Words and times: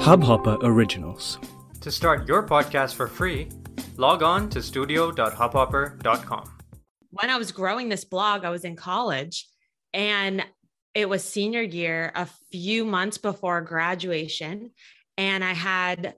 Hubhopper 0.00 0.56
Originals. 0.62 1.38
To 1.82 1.90
start 1.90 2.26
your 2.26 2.42
podcast 2.42 2.94
for 2.94 3.06
free, 3.06 3.50
log 3.98 4.22
on 4.22 4.48
to 4.48 4.62
studio.hubhopper.com. 4.62 6.50
When 7.10 7.28
I 7.28 7.36
was 7.36 7.52
growing 7.52 7.90
this 7.90 8.04
blog, 8.04 8.46
I 8.46 8.50
was 8.50 8.64
in 8.64 8.76
college 8.76 9.46
and 9.92 10.42
it 10.94 11.06
was 11.06 11.22
senior 11.22 11.60
year, 11.60 12.12
a 12.14 12.26
few 12.50 12.86
months 12.86 13.18
before 13.18 13.60
graduation. 13.60 14.70
And 15.18 15.44
I 15.44 15.52
had 15.52 16.14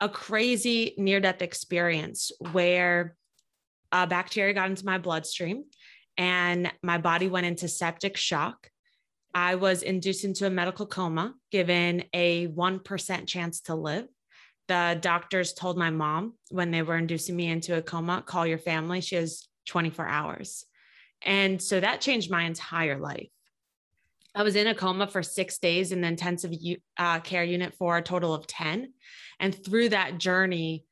a 0.00 0.08
crazy 0.08 0.94
near 0.98 1.20
death 1.20 1.40
experience 1.40 2.32
where 2.50 3.14
a 3.92 4.08
bacteria 4.08 4.54
got 4.54 4.70
into 4.70 4.84
my 4.84 4.98
bloodstream 4.98 5.66
and 6.18 6.72
my 6.82 6.98
body 6.98 7.28
went 7.28 7.46
into 7.46 7.68
septic 7.68 8.16
shock. 8.16 8.69
I 9.34 9.54
was 9.54 9.82
induced 9.82 10.24
into 10.24 10.46
a 10.46 10.50
medical 10.50 10.86
coma, 10.86 11.34
given 11.50 12.04
a 12.12 12.48
1% 12.48 13.26
chance 13.26 13.60
to 13.62 13.74
live. 13.74 14.06
The 14.68 14.98
doctors 15.00 15.52
told 15.52 15.76
my 15.78 15.90
mom 15.90 16.34
when 16.50 16.70
they 16.70 16.82
were 16.82 16.96
inducing 16.96 17.36
me 17.36 17.48
into 17.48 17.76
a 17.76 17.82
coma, 17.82 18.22
call 18.24 18.46
your 18.46 18.58
family. 18.58 19.00
She 19.00 19.16
has 19.16 19.46
24 19.66 20.06
hours. 20.06 20.64
And 21.22 21.60
so 21.60 21.80
that 21.80 22.00
changed 22.00 22.30
my 22.30 22.42
entire 22.42 22.98
life. 22.98 23.28
I 24.34 24.42
was 24.42 24.56
in 24.56 24.68
a 24.68 24.74
coma 24.74 25.08
for 25.08 25.22
six 25.22 25.58
days 25.58 25.90
in 25.90 26.00
the 26.00 26.08
intensive 26.08 26.52
uh, 26.96 27.20
care 27.20 27.42
unit 27.42 27.74
for 27.74 27.96
a 27.96 28.02
total 28.02 28.32
of 28.32 28.46
10. 28.46 28.92
And 29.40 29.64
through 29.64 29.88
that 29.88 30.18
journey, 30.18 30.84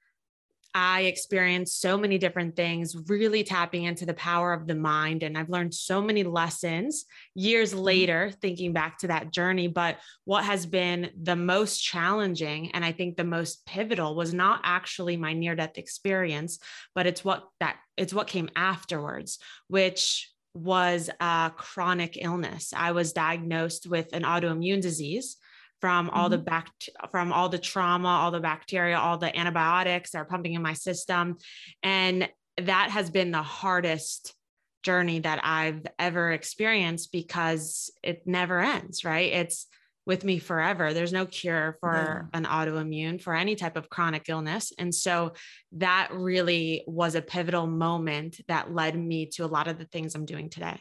I 0.74 1.02
experienced 1.02 1.80
so 1.80 1.96
many 1.96 2.18
different 2.18 2.54
things, 2.54 2.95
really 3.08 3.42
tapping 3.42 3.84
into 3.84 4.06
the 4.06 4.14
power 4.14 4.52
of 4.52 4.66
the 4.66 4.74
mind. 4.74 5.22
And 5.22 5.36
I've 5.36 5.48
learned 5.48 5.74
so 5.74 6.02
many 6.02 6.22
lessons 6.22 7.04
years 7.34 7.72
mm-hmm. 7.72 7.82
later, 7.82 8.30
thinking 8.42 8.72
back 8.72 8.98
to 8.98 9.08
that 9.08 9.32
journey. 9.32 9.68
But 9.68 9.98
what 10.24 10.44
has 10.44 10.66
been 10.66 11.10
the 11.20 11.36
most 11.36 11.80
challenging 11.80 12.70
and 12.72 12.84
I 12.84 12.92
think 12.92 13.16
the 13.16 13.24
most 13.24 13.64
pivotal 13.66 14.14
was 14.14 14.34
not 14.34 14.61
actually 14.64 15.16
my 15.16 15.33
near 15.33 15.55
death 15.55 15.78
experience, 15.78 16.58
but 16.94 17.06
it's 17.06 17.24
what 17.24 17.44
that 17.61 17.77
it's 17.96 18.14
what 18.14 18.27
came 18.27 18.48
afterwards, 18.55 19.39
which 19.69 20.30
was 20.55 21.11
a 21.20 21.52
chronic 21.56 22.19
illness. 22.20 22.72
I 22.77 22.92
was 22.92 23.12
diagnosed 23.12 23.86
with 23.86 24.12
an 24.12 24.22
autoimmune 24.22 24.80
disease 24.80 25.36
from 25.80 26.10
all 26.10 26.24
mm-hmm. 26.24 26.32
the 26.32 26.38
back 26.38 26.70
from 27.10 27.32
all 27.32 27.48
the 27.48 27.58
trauma, 27.58 28.08
all 28.08 28.30
the 28.30 28.40
bacteria, 28.40 28.98
all 28.98 29.18
the 29.18 29.36
antibiotics 29.36 30.10
that 30.10 30.18
are 30.18 30.24
pumping 30.24 30.54
in 30.54 30.62
my 30.62 30.74
system. 30.74 31.36
And 31.82 32.28
that 32.58 32.90
has 32.90 33.10
been 33.10 33.30
the 33.30 33.42
hardest 33.42 34.34
journey 34.82 35.20
that 35.20 35.40
I've 35.42 35.86
ever 35.98 36.32
experienced 36.32 37.12
because 37.12 37.90
it 38.02 38.22
never 38.26 38.60
ends, 38.60 39.04
right? 39.04 39.32
It's 39.32 39.66
with 40.06 40.24
me 40.24 40.38
forever. 40.38 40.94
There's 40.94 41.12
no 41.12 41.26
cure 41.26 41.76
for 41.80 41.94
yeah. 42.32 42.38
an 42.38 42.46
autoimmune 42.46 43.20
for 43.20 43.34
any 43.34 43.54
type 43.54 43.76
of 43.76 43.90
chronic 43.90 44.30
illness. 44.30 44.72
And 44.78 44.92
so 44.94 45.34
that 45.72 46.08
really 46.12 46.82
was 46.86 47.14
a 47.14 47.20
pivotal 47.20 47.66
moment 47.66 48.40
that 48.48 48.72
led 48.74 48.98
me 48.98 49.26
to 49.34 49.44
a 49.44 49.46
lot 49.46 49.68
of 49.68 49.78
the 49.78 49.84
things 49.84 50.14
I'm 50.14 50.24
doing 50.24 50.48
today. 50.48 50.80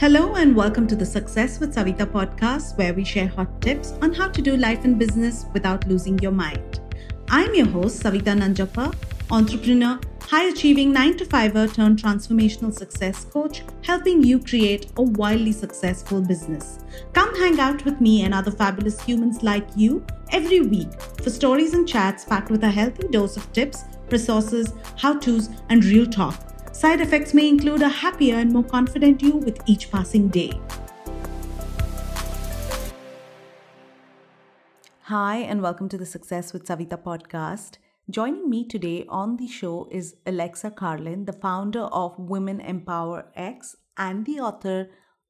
Hello, 0.00 0.36
and 0.36 0.56
welcome 0.56 0.86
to 0.86 0.96
the 0.96 1.04
Success 1.04 1.60
with 1.60 1.74
Savita 1.74 2.06
podcast, 2.06 2.78
where 2.78 2.94
we 2.94 3.04
share 3.04 3.28
hot 3.28 3.60
tips 3.60 3.92
on 4.00 4.14
how 4.14 4.28
to 4.28 4.40
do 4.40 4.56
life 4.56 4.86
and 4.86 4.98
business 4.98 5.44
without 5.52 5.86
losing 5.88 6.18
your 6.20 6.32
mind. 6.32 6.80
I'm 7.28 7.54
your 7.54 7.66
host, 7.66 8.02
Savita 8.02 8.34
Nanjappa, 8.34 8.94
entrepreneur, 9.30 10.00
high 10.22 10.44
achieving 10.44 10.90
9 10.90 11.18
to 11.18 11.26
5er 11.26 11.74
turned 11.74 12.02
transformational 12.02 12.72
success 12.72 13.26
coach, 13.26 13.62
helping 13.82 14.24
you 14.24 14.38
create 14.38 14.90
a 14.96 15.02
wildly 15.02 15.52
successful 15.52 16.22
business. 16.22 16.78
Come 17.12 17.36
hang 17.36 17.60
out 17.60 17.84
with 17.84 18.00
me 18.00 18.22
and 18.22 18.32
other 18.32 18.50
fabulous 18.50 18.98
humans 19.02 19.42
like 19.42 19.68
you 19.76 20.02
every 20.30 20.62
week 20.62 20.98
for 21.22 21.28
stories 21.28 21.74
and 21.74 21.86
chats 21.86 22.24
packed 22.24 22.50
with 22.50 22.64
a 22.64 22.70
healthy 22.70 23.06
dose 23.08 23.36
of 23.36 23.52
tips, 23.52 23.84
resources, 24.08 24.72
how 24.96 25.18
to's, 25.18 25.50
and 25.68 25.84
real 25.84 26.06
talk 26.06 26.50
Side 26.80 27.02
effects 27.02 27.34
may 27.34 27.46
include 27.46 27.82
a 27.82 27.90
happier 27.90 28.36
and 28.36 28.50
more 28.50 28.64
confident 28.64 29.20
you 29.20 29.32
with 29.32 29.60
each 29.66 29.90
passing 29.90 30.28
day. 30.28 30.58
Hi, 35.02 35.36
and 35.36 35.60
welcome 35.60 35.90
to 35.90 35.98
the 35.98 36.06
Success 36.06 36.54
with 36.54 36.64
Savita 36.64 36.96
podcast. 36.96 37.76
Joining 38.08 38.48
me 38.48 38.66
today 38.66 39.04
on 39.10 39.36
the 39.36 39.46
show 39.46 39.88
is 39.90 40.16
Alexa 40.24 40.70
Carlin, 40.70 41.26
the 41.26 41.34
founder 41.34 41.82
of 41.82 42.18
Women 42.18 42.62
Empower 42.62 43.30
X 43.36 43.76
and 43.98 44.24
the 44.24 44.40
author 44.40 44.88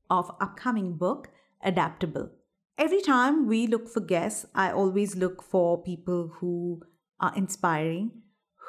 of 0.08 0.30
upcoming 0.40 0.96
book 0.96 1.30
Adaptable. 1.64 2.30
Every 2.78 3.00
time 3.00 3.48
we 3.48 3.66
look 3.66 3.88
for 3.88 3.98
guests, 3.98 4.46
I 4.54 4.70
always 4.70 5.16
look 5.16 5.42
for 5.42 5.82
people 5.82 6.30
who 6.38 6.82
are 7.18 7.32
inspiring, 7.34 8.12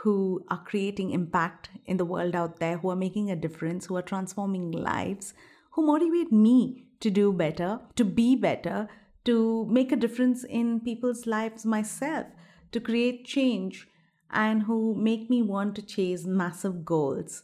who 0.02 0.44
are 0.50 0.64
creating 0.64 1.12
impact 1.12 1.70
in 1.86 1.98
the 1.98 2.06
world 2.06 2.36
out 2.36 2.60
there, 2.60 2.78
who 2.78 2.90
are 2.90 2.96
making 2.96 3.30
a 3.30 3.36
difference, 3.36 3.86
who 3.86 3.96
are 3.96 4.02
transforming 4.02 4.72
lives, 4.72 5.34
who 5.72 5.86
motivate 5.86 6.32
me 6.32 6.88
to 7.00 7.12
do 7.12 7.32
better, 7.32 7.80
to 7.96 8.04
be 8.04 8.36
better, 8.36 8.90
to 9.26 9.66
make 9.70 9.92
a 9.92 9.96
difference 9.96 10.44
in 10.44 10.80
people's 10.80 11.28
lives 11.28 11.66
myself, 11.66 12.26
to 12.72 12.80
create 12.80 13.26
change, 13.26 13.88
and 14.32 14.64
who 14.64 14.96
make 14.96 15.30
me 15.30 15.44
want 15.44 15.76
to 15.76 15.82
chase 15.82 16.26
massive 16.26 16.84
goals. 16.84 17.44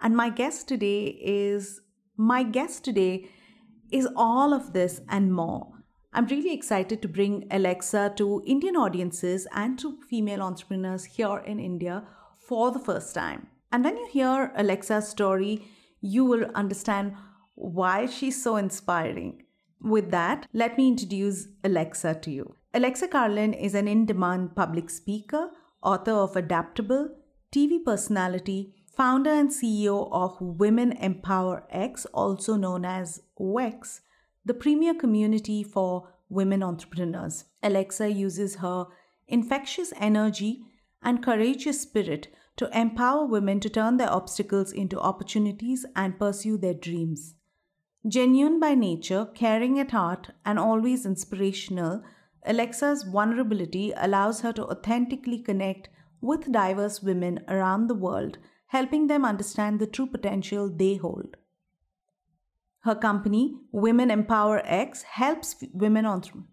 And 0.00 0.14
my 0.14 0.28
guest 0.28 0.68
today 0.68 1.06
is 1.06 1.80
my 2.16 2.42
guest 2.42 2.84
today 2.84 3.30
is 3.90 4.08
all 4.14 4.52
of 4.52 4.72
this 4.72 5.00
and 5.08 5.32
more. 5.32 5.73
I'm 6.16 6.26
really 6.26 6.54
excited 6.54 7.02
to 7.02 7.08
bring 7.08 7.44
Alexa 7.50 8.12
to 8.18 8.40
Indian 8.46 8.76
audiences 8.76 9.48
and 9.52 9.76
to 9.80 9.98
female 10.08 10.42
entrepreneurs 10.42 11.04
here 11.04 11.38
in 11.38 11.58
India 11.58 12.04
for 12.46 12.70
the 12.70 12.78
first 12.78 13.16
time. 13.16 13.48
And 13.72 13.82
when 13.82 13.96
you 13.96 14.06
hear 14.06 14.52
Alexa's 14.54 15.08
story, 15.08 15.66
you 16.00 16.24
will 16.24 16.44
understand 16.54 17.16
why 17.56 18.06
she's 18.06 18.40
so 18.40 18.54
inspiring. 18.54 19.42
With 19.80 20.12
that, 20.12 20.46
let 20.52 20.78
me 20.78 20.86
introduce 20.86 21.48
Alexa 21.64 22.14
to 22.22 22.30
you. 22.30 22.54
Alexa 22.72 23.08
Carlin 23.08 23.52
is 23.52 23.74
an 23.74 23.88
in 23.88 24.06
demand 24.06 24.54
public 24.54 24.90
speaker, 24.90 25.50
author 25.82 26.12
of 26.12 26.36
Adaptable, 26.36 27.08
TV 27.50 27.84
personality, 27.84 28.72
founder 28.96 29.30
and 29.30 29.50
CEO 29.50 30.08
of 30.12 30.40
Women 30.40 30.92
Empower 30.92 31.66
X, 31.70 32.06
also 32.14 32.54
known 32.54 32.84
as 32.84 33.20
WEX, 33.36 33.98
the 34.44 34.54
premier 34.54 34.94
community 34.94 35.62
for 35.62 36.08
women 36.28 36.62
entrepreneurs. 36.62 37.44
Alexa 37.62 38.10
uses 38.10 38.56
her 38.56 38.86
infectious 39.26 39.92
energy 39.98 40.62
and 41.02 41.22
courageous 41.22 41.80
spirit 41.80 42.28
to 42.56 42.78
empower 42.78 43.26
women 43.26 43.60
to 43.60 43.68
turn 43.68 43.96
their 43.96 44.12
obstacles 44.12 44.72
into 44.72 45.00
opportunities 45.00 45.84
and 45.96 46.18
pursue 46.18 46.56
their 46.56 46.74
dreams. 46.74 47.34
Genuine 48.06 48.60
by 48.60 48.74
nature, 48.74 49.26
caring 49.34 49.78
at 49.78 49.90
heart, 49.90 50.30
and 50.44 50.58
always 50.58 51.06
inspirational, 51.06 52.02
Alexa's 52.44 53.02
vulnerability 53.02 53.92
allows 53.96 54.42
her 54.42 54.52
to 54.52 54.66
authentically 54.66 55.38
connect 55.38 55.88
with 56.20 56.52
diverse 56.52 57.02
women 57.02 57.40
around 57.48 57.86
the 57.86 57.94
world, 57.94 58.38
helping 58.66 59.06
them 59.06 59.24
understand 59.24 59.80
the 59.80 59.86
true 59.86 60.06
potential 60.06 60.68
they 60.68 60.96
hold. 60.96 61.36
Her 62.84 62.94
company, 62.94 63.56
Women 63.72 64.10
Empower 64.10 64.60
X, 64.62 65.02
helps 65.04 65.56
women 65.72 66.04
entrepreneurs. 66.04 66.50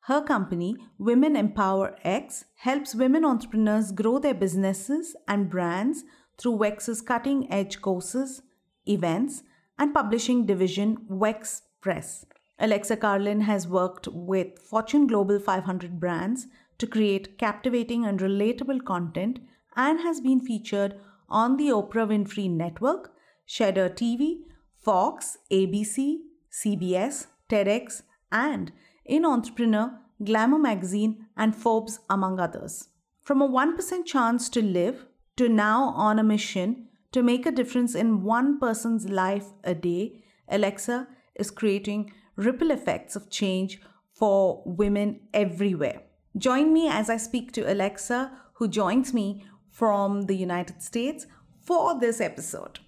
Her 0.00 0.20
company, 0.20 0.76
Women 0.98 1.34
Empower 1.34 1.96
X, 2.04 2.44
helps 2.56 2.94
women 2.94 3.24
entrepreneurs 3.24 3.90
grow 3.90 4.18
their 4.18 4.34
businesses 4.34 5.16
and 5.26 5.48
brands 5.48 6.04
through 6.36 6.58
WEX's 6.58 7.00
cutting 7.00 7.50
edge 7.50 7.80
courses, 7.80 8.42
events, 8.86 9.44
and 9.78 9.94
publishing 9.94 10.44
division, 10.44 10.98
WEX 11.10 11.62
Press. 11.80 12.26
Alexa 12.58 12.98
Carlin 12.98 13.40
has 13.40 13.66
worked 13.66 14.08
with 14.08 14.58
Fortune 14.58 15.06
Global 15.06 15.38
500 15.38 15.98
brands 15.98 16.48
to 16.76 16.86
create 16.86 17.38
captivating 17.38 18.04
and 18.04 18.20
relatable 18.20 18.84
content 18.84 19.38
and 19.74 20.00
has 20.00 20.20
been 20.20 20.38
featured 20.40 21.00
on 21.30 21.56
the 21.56 21.68
Oprah 21.68 22.06
Winfrey 22.06 22.50
Network, 22.50 23.14
Cheddar 23.46 23.88
TV, 23.88 24.42
Fox, 24.86 25.38
ABC, 25.50 26.18
CBS, 26.52 27.26
TEDx, 27.50 28.02
and 28.30 28.70
in 29.04 29.24
Entrepreneur, 29.24 29.98
Glamour 30.22 30.60
Magazine, 30.60 31.26
and 31.36 31.56
Forbes, 31.56 31.98
among 32.08 32.38
others. 32.38 32.86
From 33.24 33.42
a 33.42 33.48
1% 33.48 34.06
chance 34.06 34.48
to 34.50 34.62
live 34.62 35.06
to 35.38 35.48
now 35.48 35.88
on 35.96 36.20
a 36.20 36.22
mission 36.22 36.86
to 37.10 37.24
make 37.24 37.46
a 37.46 37.50
difference 37.50 37.96
in 37.96 38.22
one 38.22 38.60
person's 38.60 39.08
life 39.08 39.46
a 39.64 39.74
day, 39.74 40.22
Alexa 40.48 41.08
is 41.34 41.50
creating 41.50 42.12
ripple 42.36 42.70
effects 42.70 43.16
of 43.16 43.28
change 43.28 43.80
for 44.12 44.62
women 44.64 45.18
everywhere. 45.34 46.02
Join 46.38 46.72
me 46.72 46.88
as 46.88 47.10
I 47.10 47.16
speak 47.16 47.50
to 47.54 47.72
Alexa, 47.72 48.30
who 48.54 48.68
joins 48.68 49.12
me 49.12 49.44
from 49.68 50.26
the 50.26 50.36
United 50.36 50.80
States 50.80 51.26
for 51.60 51.98
this 51.98 52.20
episode. 52.20 52.78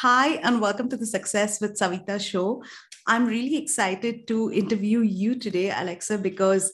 Hi, 0.00 0.34
and 0.44 0.60
welcome 0.60 0.90
to 0.90 0.96
the 0.98 1.06
Success 1.06 1.58
with 1.58 1.80
Savita 1.80 2.20
show. 2.20 2.62
I'm 3.06 3.24
really 3.24 3.56
excited 3.56 4.28
to 4.28 4.52
interview 4.52 5.00
you 5.00 5.36
today, 5.36 5.70
Alexa, 5.70 6.18
because 6.18 6.70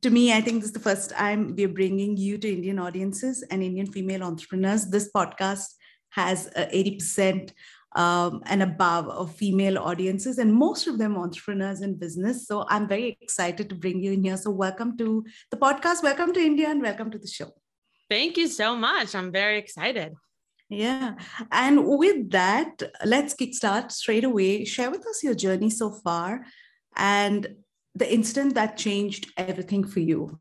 to 0.00 0.08
me, 0.08 0.32
I 0.32 0.40
think 0.40 0.60
this 0.60 0.68
is 0.68 0.72
the 0.72 0.80
first 0.80 1.10
time 1.10 1.54
we're 1.54 1.68
bringing 1.68 2.16
you 2.16 2.38
to 2.38 2.50
Indian 2.50 2.78
audiences 2.78 3.44
and 3.50 3.62
Indian 3.62 3.92
female 3.92 4.22
entrepreneurs. 4.22 4.86
This 4.86 5.10
podcast 5.14 5.66
has 6.12 6.48
80% 6.56 7.50
um, 7.94 8.40
and 8.46 8.62
above 8.62 9.06
of 9.06 9.36
female 9.36 9.76
audiences, 9.76 10.38
and 10.38 10.54
most 10.54 10.86
of 10.86 10.96
them 10.96 11.18
entrepreneurs 11.18 11.82
in 11.82 11.96
business. 11.96 12.48
So 12.48 12.64
I'm 12.70 12.88
very 12.88 13.18
excited 13.20 13.68
to 13.68 13.74
bring 13.74 14.02
you 14.02 14.12
in 14.12 14.24
here. 14.24 14.38
So, 14.38 14.50
welcome 14.50 14.96
to 14.96 15.26
the 15.50 15.58
podcast. 15.58 16.02
Welcome 16.02 16.32
to 16.32 16.40
India 16.40 16.70
and 16.70 16.80
welcome 16.80 17.10
to 17.10 17.18
the 17.18 17.28
show. 17.28 17.52
Thank 18.08 18.38
you 18.38 18.48
so 18.48 18.74
much. 18.74 19.14
I'm 19.14 19.30
very 19.30 19.58
excited. 19.58 20.14
Yeah. 20.72 21.16
And 21.50 21.86
with 21.86 22.30
that, 22.30 22.82
let's 23.04 23.34
kickstart 23.34 23.92
straight 23.92 24.24
away. 24.24 24.64
Share 24.64 24.90
with 24.90 25.06
us 25.06 25.22
your 25.22 25.34
journey 25.34 25.68
so 25.68 25.90
far 25.90 26.46
and 26.96 27.46
the 27.94 28.10
incident 28.10 28.54
that 28.54 28.78
changed 28.78 29.30
everything 29.36 29.86
for 29.86 30.00
you. 30.00 30.38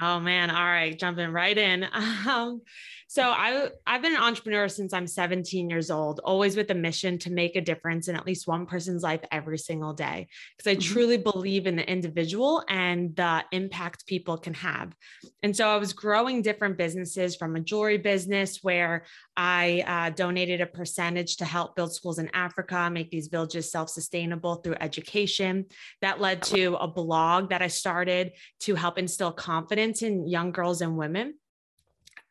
Oh 0.00 0.18
man, 0.18 0.50
all 0.50 0.64
right, 0.64 0.98
jumping 0.98 1.30
right 1.30 1.56
in. 1.56 1.86
Um, 2.26 2.62
so 3.08 3.22
I 3.22 3.68
I've 3.86 4.02
been 4.02 4.14
an 4.14 4.22
entrepreneur 4.22 4.68
since 4.68 4.92
I'm 4.92 5.06
17 5.06 5.70
years 5.70 5.90
old, 5.90 6.20
always 6.24 6.56
with 6.56 6.70
a 6.70 6.74
mission 6.74 7.18
to 7.20 7.32
make 7.32 7.56
a 7.56 7.60
difference 7.60 8.08
in 8.08 8.16
at 8.16 8.26
least 8.26 8.46
one 8.46 8.66
person's 8.66 9.02
life 9.02 9.20
every 9.30 9.58
single 9.58 9.92
day 9.92 10.28
because 10.56 10.70
I 10.70 10.74
mm-hmm. 10.76 10.92
truly 10.92 11.16
believe 11.18 11.66
in 11.66 11.76
the 11.76 11.88
individual 11.88 12.64
and 12.68 13.14
the 13.16 13.44
impact 13.52 14.06
people 14.06 14.38
can 14.38 14.54
have. 14.54 14.94
And 15.42 15.56
so 15.56 15.68
I 15.68 15.76
was 15.76 15.92
growing 15.92 16.42
different 16.42 16.78
businesses 16.78 17.36
from 17.36 17.56
a 17.56 17.60
jewelry 17.60 17.98
business 17.98 18.60
where 18.62 19.04
I 19.36 19.84
uh, 19.86 20.10
donated 20.10 20.60
a 20.60 20.66
percentage 20.66 21.36
to 21.38 21.44
help 21.44 21.76
build 21.76 21.92
schools 21.92 22.18
in 22.18 22.30
Africa, 22.34 22.88
make 22.90 23.10
these 23.10 23.28
villages 23.28 23.70
self-sustainable 23.70 24.56
through 24.56 24.76
education. 24.80 25.66
That 26.00 26.20
led 26.20 26.42
to 26.44 26.74
a 26.76 26.88
blog 26.88 27.50
that 27.50 27.62
I 27.62 27.68
started 27.68 28.32
to 28.60 28.74
help 28.74 28.98
instill 28.98 29.32
confidence 29.32 30.02
in 30.02 30.28
young 30.28 30.52
girls 30.52 30.80
and 30.80 30.96
women 30.96 31.34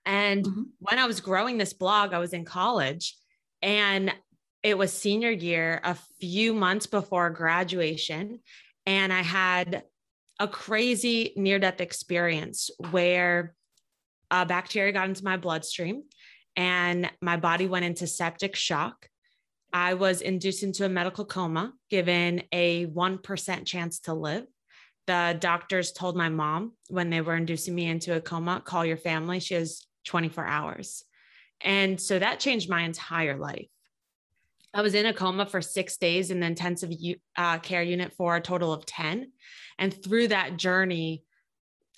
and 0.06 0.46
mm-hmm. 0.46 0.64
when 0.80 1.00
I 1.00 1.06
was 1.06 1.22
growing 1.22 1.58
this 1.58 1.74
blog, 1.74 2.14
I 2.14 2.20
was 2.20 2.34
in 2.34 2.46
college 2.46 3.16
and 3.62 4.14
it 4.62 4.78
was 4.78 4.94
senior 4.94 5.32
year, 5.32 5.82
a 5.84 5.98
few 6.20 6.54
months 6.54 6.86
before 6.86 7.30
graduation. 7.30 8.40
And 8.86 9.12
I 9.12 9.22
had 9.22 9.84
a 10.40 10.48
crazy 10.48 11.34
near 11.36 11.60
death 11.60 11.82
experience 11.82 12.70
where 12.92 13.56
a 14.32 14.46
bacteria 14.46 14.92
got 14.92 15.08
into 15.08 15.24
my 15.24 15.38
bloodstream 15.38 16.04
and 16.56 17.10
my 17.22 17.38
body 17.38 17.68
went 17.68 17.86
into 17.86 18.08
septic 18.08 18.56
shock. 18.56 19.08
I 19.72 19.96
was 19.96 20.22
induced 20.22 20.64
into 20.64 20.86
a 20.86 20.90
medical 20.90 21.26
coma, 21.26 21.74
given 21.90 22.44
a 22.52 22.86
1% 22.88 23.66
chance 23.66 24.00
to 24.02 24.14
live. 24.14 24.46
The 25.08 25.36
doctors 25.40 25.92
told 25.92 26.16
my 26.16 26.30
mom 26.30 26.74
when 26.88 27.10
they 27.10 27.22
were 27.22 27.36
inducing 27.36 27.76
me 27.76 27.88
into 27.88 28.16
a 28.16 28.22
coma, 28.22 28.62
call 28.64 28.86
your 28.86 28.98
family. 28.98 29.40
She 29.40 29.56
has 29.56 29.86
24 30.06 30.46
hours. 30.46 31.04
And 31.62 32.00
so 32.00 32.20
that 32.20 32.40
changed 32.40 32.70
my 32.70 32.82
entire 32.82 33.38
life. 33.38 33.68
I 34.74 34.82
was 34.82 34.96
in 34.96 35.06
a 35.06 35.14
coma 35.14 35.46
for 35.46 35.62
six 35.62 35.98
days 35.98 36.32
in 36.32 36.40
the 36.40 36.48
intensive 36.48 36.92
uh, 37.38 37.60
care 37.60 37.84
unit 37.84 38.14
for 38.14 38.36
a 38.36 38.42
total 38.42 38.74
of 38.74 38.86
10. 38.86 39.32
And 39.78 40.04
through 40.04 40.30
that 40.30 40.58
journey, 40.58 41.24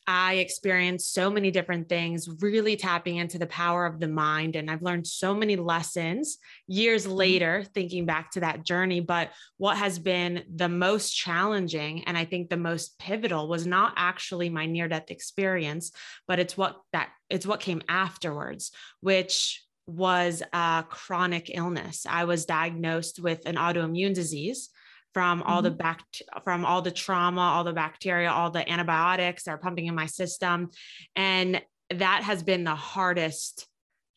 I 0.07 0.35
experienced 0.35 1.13
so 1.13 1.31
many 1.31 1.49
different 1.49 1.89
things, 1.89 2.29
really 2.41 2.75
tapping 2.75 3.17
into 3.17 3.39
the 3.39 3.47
power 3.47 3.85
of 3.85 3.99
the 3.99 4.07
mind. 4.07 4.55
And 4.55 4.69
I've 4.69 4.83
learned 4.83 5.07
so 5.07 5.33
many 5.33 5.55
lessons 5.55 6.37
years 6.67 7.05
mm-hmm. 7.05 7.15
later, 7.15 7.63
thinking 7.73 8.05
back 8.05 8.31
to 8.31 8.41
that 8.41 8.63
journey. 8.63 8.99
But 8.99 9.31
what 9.57 9.77
has 9.77 9.97
been 9.97 10.43
the 10.53 10.69
most 10.69 11.15
challenging 11.15 12.03
and 12.03 12.17
I 12.17 12.25
think 12.25 12.49
the 12.49 12.57
most 12.57 12.99
pivotal 12.99 13.47
was 13.47 13.65
not 13.65 13.93
actually 13.95 14.49
my 14.49 14.65
near 14.65 14.87
death 14.87 15.09
experience, 15.09 15.91
but 16.27 16.39
it's 16.39 16.55
what 16.55 16.77
that 16.93 17.09
it's 17.29 17.47
what 17.47 17.59
came 17.59 17.81
afterwards, 17.89 18.71
which 19.01 19.63
was 19.87 20.41
a 20.53 20.85
chronic 20.87 21.51
illness. 21.53 22.05
I 22.09 22.25
was 22.25 22.45
diagnosed 22.45 23.19
with 23.19 23.45
an 23.45 23.55
autoimmune 23.55 24.13
disease 24.13 24.69
from 25.15 25.41
all 25.43 25.59
mm-hmm. 25.59 25.63
the 25.63 25.71
back 25.71 26.03
from 26.43 26.65
all 26.65 26.81
the 26.81 26.91
trauma 26.91 27.39
all 27.39 27.63
the 27.63 27.71
bacteria 27.71 28.29
all 28.29 28.51
the 28.51 28.69
antibiotics 28.69 29.47
are 29.47 29.57
pumping 29.57 29.85
in 29.85 29.95
my 29.95 30.07
system. 30.07 30.69
And 31.15 31.61
that 31.89 32.23
has 32.23 32.43
been 32.43 32.65
the 32.65 32.75
hardest 32.75 33.65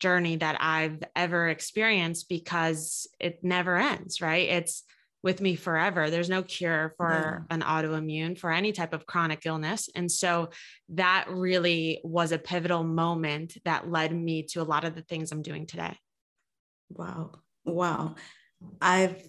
journey 0.01 0.35
that 0.35 0.57
i've 0.59 0.99
ever 1.15 1.47
experienced 1.47 2.27
because 2.27 3.07
it 3.17 3.39
never 3.43 3.77
ends 3.77 4.21
right? 4.21 4.49
It's 4.49 4.83
with 5.21 5.41
me 5.41 5.55
forever. 5.55 6.09
There's 6.09 6.29
no 6.29 6.43
cure 6.43 6.93
for 6.97 7.45
yeah. 7.49 7.55
an 7.55 7.61
autoimmune 7.61 8.37
for 8.37 8.51
any 8.51 8.71
type 8.71 8.93
of 8.93 9.05
chronic 9.05 9.45
illness. 9.45 9.89
And 9.93 10.09
so 10.09 10.49
that 10.89 11.25
really 11.29 11.99
was 12.03 12.31
a 12.31 12.37
pivotal 12.37 12.83
moment 12.85 13.57
that 13.65 13.89
led 13.89 14.15
me 14.15 14.43
to 14.51 14.61
a 14.61 14.63
lot 14.63 14.85
of 14.85 14.95
the 14.95 15.01
things 15.01 15.33
i'm 15.33 15.41
doing 15.41 15.65
today. 15.65 15.97
Wow. 16.89 17.31
Wow. 17.65 18.15
I've 18.81 19.21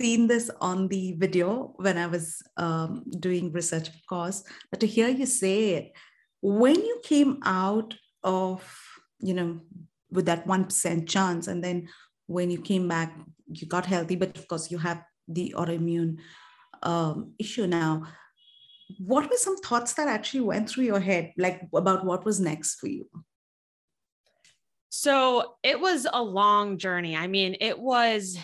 seen 0.00 0.26
this 0.26 0.50
on 0.60 0.88
the 0.88 1.12
video 1.12 1.72
when 1.76 1.96
I 1.96 2.06
was 2.06 2.42
um, 2.56 3.04
doing 3.18 3.52
research, 3.52 3.88
of 3.88 4.06
course, 4.08 4.44
but 4.70 4.80
to 4.80 4.86
hear 4.86 5.08
you 5.08 5.26
say 5.26 5.70
it, 5.70 5.92
when 6.42 6.74
you 6.74 7.00
came 7.02 7.40
out 7.44 7.94
of, 8.22 8.62
you 9.20 9.34
know, 9.34 9.60
with 10.10 10.26
that 10.26 10.46
1% 10.46 11.08
chance, 11.08 11.46
and 11.48 11.64
then 11.64 11.88
when 12.26 12.50
you 12.50 12.60
came 12.60 12.88
back, 12.88 13.16
you 13.46 13.66
got 13.66 13.86
healthy, 13.86 14.16
but 14.16 14.36
of 14.36 14.46
course, 14.48 14.70
you 14.70 14.78
have 14.78 15.02
the 15.28 15.54
autoimmune 15.56 16.18
um, 16.82 17.32
issue 17.38 17.66
now. 17.66 18.04
What 18.98 19.28
were 19.30 19.36
some 19.36 19.56
thoughts 19.56 19.94
that 19.94 20.08
actually 20.08 20.40
went 20.40 20.68
through 20.68 20.84
your 20.84 21.00
head, 21.00 21.32
like 21.36 21.62
about 21.74 22.04
what 22.04 22.24
was 22.24 22.38
next 22.38 22.76
for 22.76 22.88
you? 22.88 23.06
So 24.90 25.56
it 25.62 25.80
was 25.80 26.06
a 26.10 26.22
long 26.22 26.78
journey. 26.78 27.16
I 27.16 27.26
mean, 27.26 27.56
it 27.60 27.78
was 27.78 28.38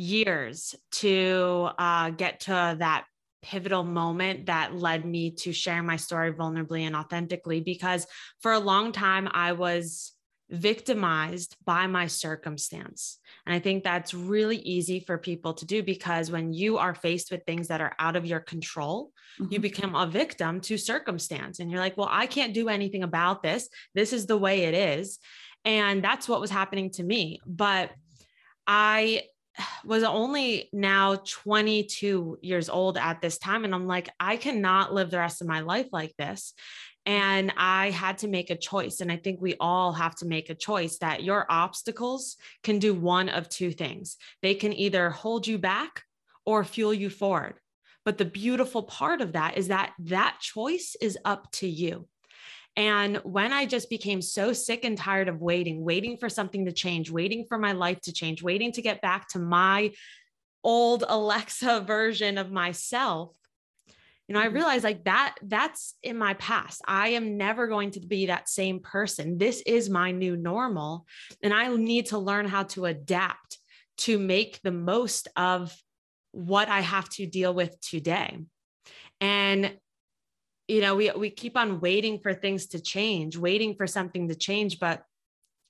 years 0.00 0.74
to 0.90 1.68
uh, 1.78 2.10
get 2.10 2.40
to 2.40 2.76
that 2.78 3.04
pivotal 3.42 3.84
moment 3.84 4.46
that 4.46 4.74
led 4.74 5.04
me 5.04 5.30
to 5.30 5.52
share 5.52 5.82
my 5.82 5.96
story 5.96 6.32
vulnerably 6.32 6.82
and 6.82 6.96
authentically 6.96 7.60
because 7.60 8.06
for 8.40 8.52
a 8.52 8.58
long 8.58 8.92
time 8.92 9.28
I 9.32 9.52
was 9.52 10.12
victimized 10.50 11.56
by 11.64 11.86
my 11.86 12.06
circumstance. 12.06 13.18
And 13.46 13.54
I 13.54 13.60
think 13.60 13.84
that's 13.84 14.12
really 14.12 14.56
easy 14.56 15.00
for 15.00 15.16
people 15.16 15.54
to 15.54 15.64
do 15.64 15.82
because 15.82 16.30
when 16.30 16.52
you 16.52 16.78
are 16.78 16.94
faced 16.94 17.30
with 17.30 17.44
things 17.44 17.68
that 17.68 17.80
are 17.80 17.94
out 17.98 18.16
of 18.16 18.26
your 18.26 18.40
control, 18.40 19.12
mm-hmm. 19.38 19.52
you 19.52 19.60
become 19.60 19.94
a 19.94 20.06
victim 20.06 20.60
to 20.62 20.76
circumstance. 20.76 21.60
And 21.60 21.70
you're 21.70 21.80
like, 21.80 21.96
well, 21.96 22.08
I 22.10 22.26
can't 22.26 22.52
do 22.52 22.68
anything 22.68 23.04
about 23.04 23.42
this. 23.42 23.68
This 23.94 24.12
is 24.12 24.26
the 24.26 24.36
way 24.36 24.64
it 24.64 24.74
is. 24.74 25.18
And 25.64 26.02
that's 26.02 26.28
what 26.28 26.40
was 26.40 26.50
happening 26.50 26.90
to 26.92 27.02
me. 27.02 27.40
But 27.46 27.90
I 28.66 29.22
was 29.84 30.02
only 30.02 30.68
now 30.72 31.16
22 31.16 32.38
years 32.42 32.68
old 32.68 32.96
at 32.96 33.20
this 33.20 33.38
time. 33.38 33.64
And 33.64 33.74
I'm 33.74 33.86
like, 33.86 34.10
I 34.18 34.36
cannot 34.36 34.92
live 34.92 35.10
the 35.10 35.18
rest 35.18 35.40
of 35.40 35.48
my 35.48 35.60
life 35.60 35.88
like 35.92 36.14
this. 36.16 36.54
And 37.06 37.52
I 37.56 37.90
had 37.90 38.18
to 38.18 38.28
make 38.28 38.50
a 38.50 38.56
choice. 38.56 39.00
And 39.00 39.10
I 39.10 39.16
think 39.16 39.40
we 39.40 39.56
all 39.58 39.92
have 39.92 40.14
to 40.16 40.26
make 40.26 40.50
a 40.50 40.54
choice 40.54 40.98
that 40.98 41.24
your 41.24 41.46
obstacles 41.48 42.36
can 42.62 42.78
do 42.78 42.94
one 42.94 43.28
of 43.28 43.48
two 43.48 43.72
things 43.72 44.16
they 44.42 44.54
can 44.54 44.72
either 44.72 45.10
hold 45.10 45.46
you 45.46 45.58
back 45.58 46.02
or 46.44 46.62
fuel 46.64 46.92
you 46.92 47.10
forward. 47.10 47.54
But 48.04 48.18
the 48.18 48.24
beautiful 48.24 48.82
part 48.82 49.20
of 49.20 49.32
that 49.32 49.56
is 49.56 49.68
that 49.68 49.92
that 50.00 50.38
choice 50.40 50.96
is 51.00 51.18
up 51.24 51.50
to 51.52 51.68
you. 51.68 52.08
And 52.80 53.18
when 53.24 53.52
I 53.52 53.66
just 53.66 53.90
became 53.90 54.22
so 54.22 54.54
sick 54.54 54.86
and 54.86 54.96
tired 54.96 55.28
of 55.28 55.42
waiting, 55.42 55.84
waiting 55.84 56.16
for 56.16 56.30
something 56.30 56.64
to 56.64 56.72
change, 56.72 57.10
waiting 57.10 57.44
for 57.46 57.58
my 57.58 57.72
life 57.72 58.00
to 58.04 58.12
change, 58.12 58.42
waiting 58.42 58.72
to 58.72 58.80
get 58.80 59.02
back 59.02 59.28
to 59.28 59.38
my 59.38 59.92
old 60.64 61.04
Alexa 61.06 61.80
version 61.86 62.38
of 62.38 62.50
myself, 62.50 63.36
you 64.26 64.32
know, 64.32 64.40
I 64.40 64.46
mm-hmm. 64.46 64.54
realized 64.54 64.84
like 64.84 65.04
that, 65.04 65.34
that's 65.42 65.94
in 66.02 66.16
my 66.16 66.32
past. 66.34 66.80
I 66.86 67.08
am 67.08 67.36
never 67.36 67.66
going 67.66 67.90
to 67.90 68.00
be 68.00 68.26
that 68.26 68.48
same 68.48 68.80
person. 68.80 69.36
This 69.36 69.62
is 69.66 69.90
my 69.90 70.10
new 70.10 70.34
normal. 70.34 71.04
And 71.42 71.52
I 71.52 71.68
need 71.76 72.06
to 72.06 72.18
learn 72.18 72.48
how 72.48 72.62
to 72.62 72.86
adapt 72.86 73.58
to 73.98 74.18
make 74.18 74.58
the 74.62 74.72
most 74.72 75.28
of 75.36 75.76
what 76.32 76.68
I 76.68 76.80
have 76.80 77.10
to 77.10 77.26
deal 77.26 77.52
with 77.52 77.78
today. 77.82 78.38
And 79.20 79.76
you 80.70 80.80
know 80.80 80.94
we 80.94 81.10
we 81.10 81.30
keep 81.30 81.56
on 81.56 81.80
waiting 81.80 82.18
for 82.20 82.32
things 82.32 82.66
to 82.68 82.80
change 82.80 83.36
waiting 83.36 83.74
for 83.74 83.86
something 83.86 84.28
to 84.28 84.34
change 84.34 84.78
but 84.78 85.02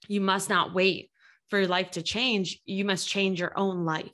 you 0.08 0.20
must 0.20 0.48
not 0.50 0.74
wait 0.74 1.10
for 1.48 1.58
your 1.58 1.68
life 1.68 1.90
to 1.92 2.02
change 2.02 2.60
you 2.66 2.84
must 2.84 3.08
change 3.08 3.40
your 3.40 3.56
own 3.58 3.84
life 3.84 4.12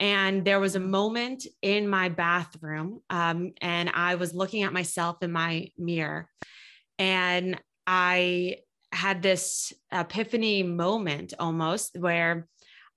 and 0.00 0.44
there 0.44 0.60
was 0.60 0.74
a 0.74 0.80
moment 0.80 1.46
in 1.62 1.86
my 1.86 2.08
bathroom 2.08 3.00
um, 3.10 3.52
and 3.60 3.90
i 3.94 4.14
was 4.14 4.34
looking 4.34 4.62
at 4.62 4.72
myself 4.72 5.18
in 5.22 5.30
my 5.30 5.68
mirror 5.76 6.28
and 6.98 7.60
i 7.86 8.56
had 8.92 9.22
this 9.22 9.72
epiphany 9.92 10.62
moment 10.62 11.34
almost 11.38 11.98
where 11.98 12.48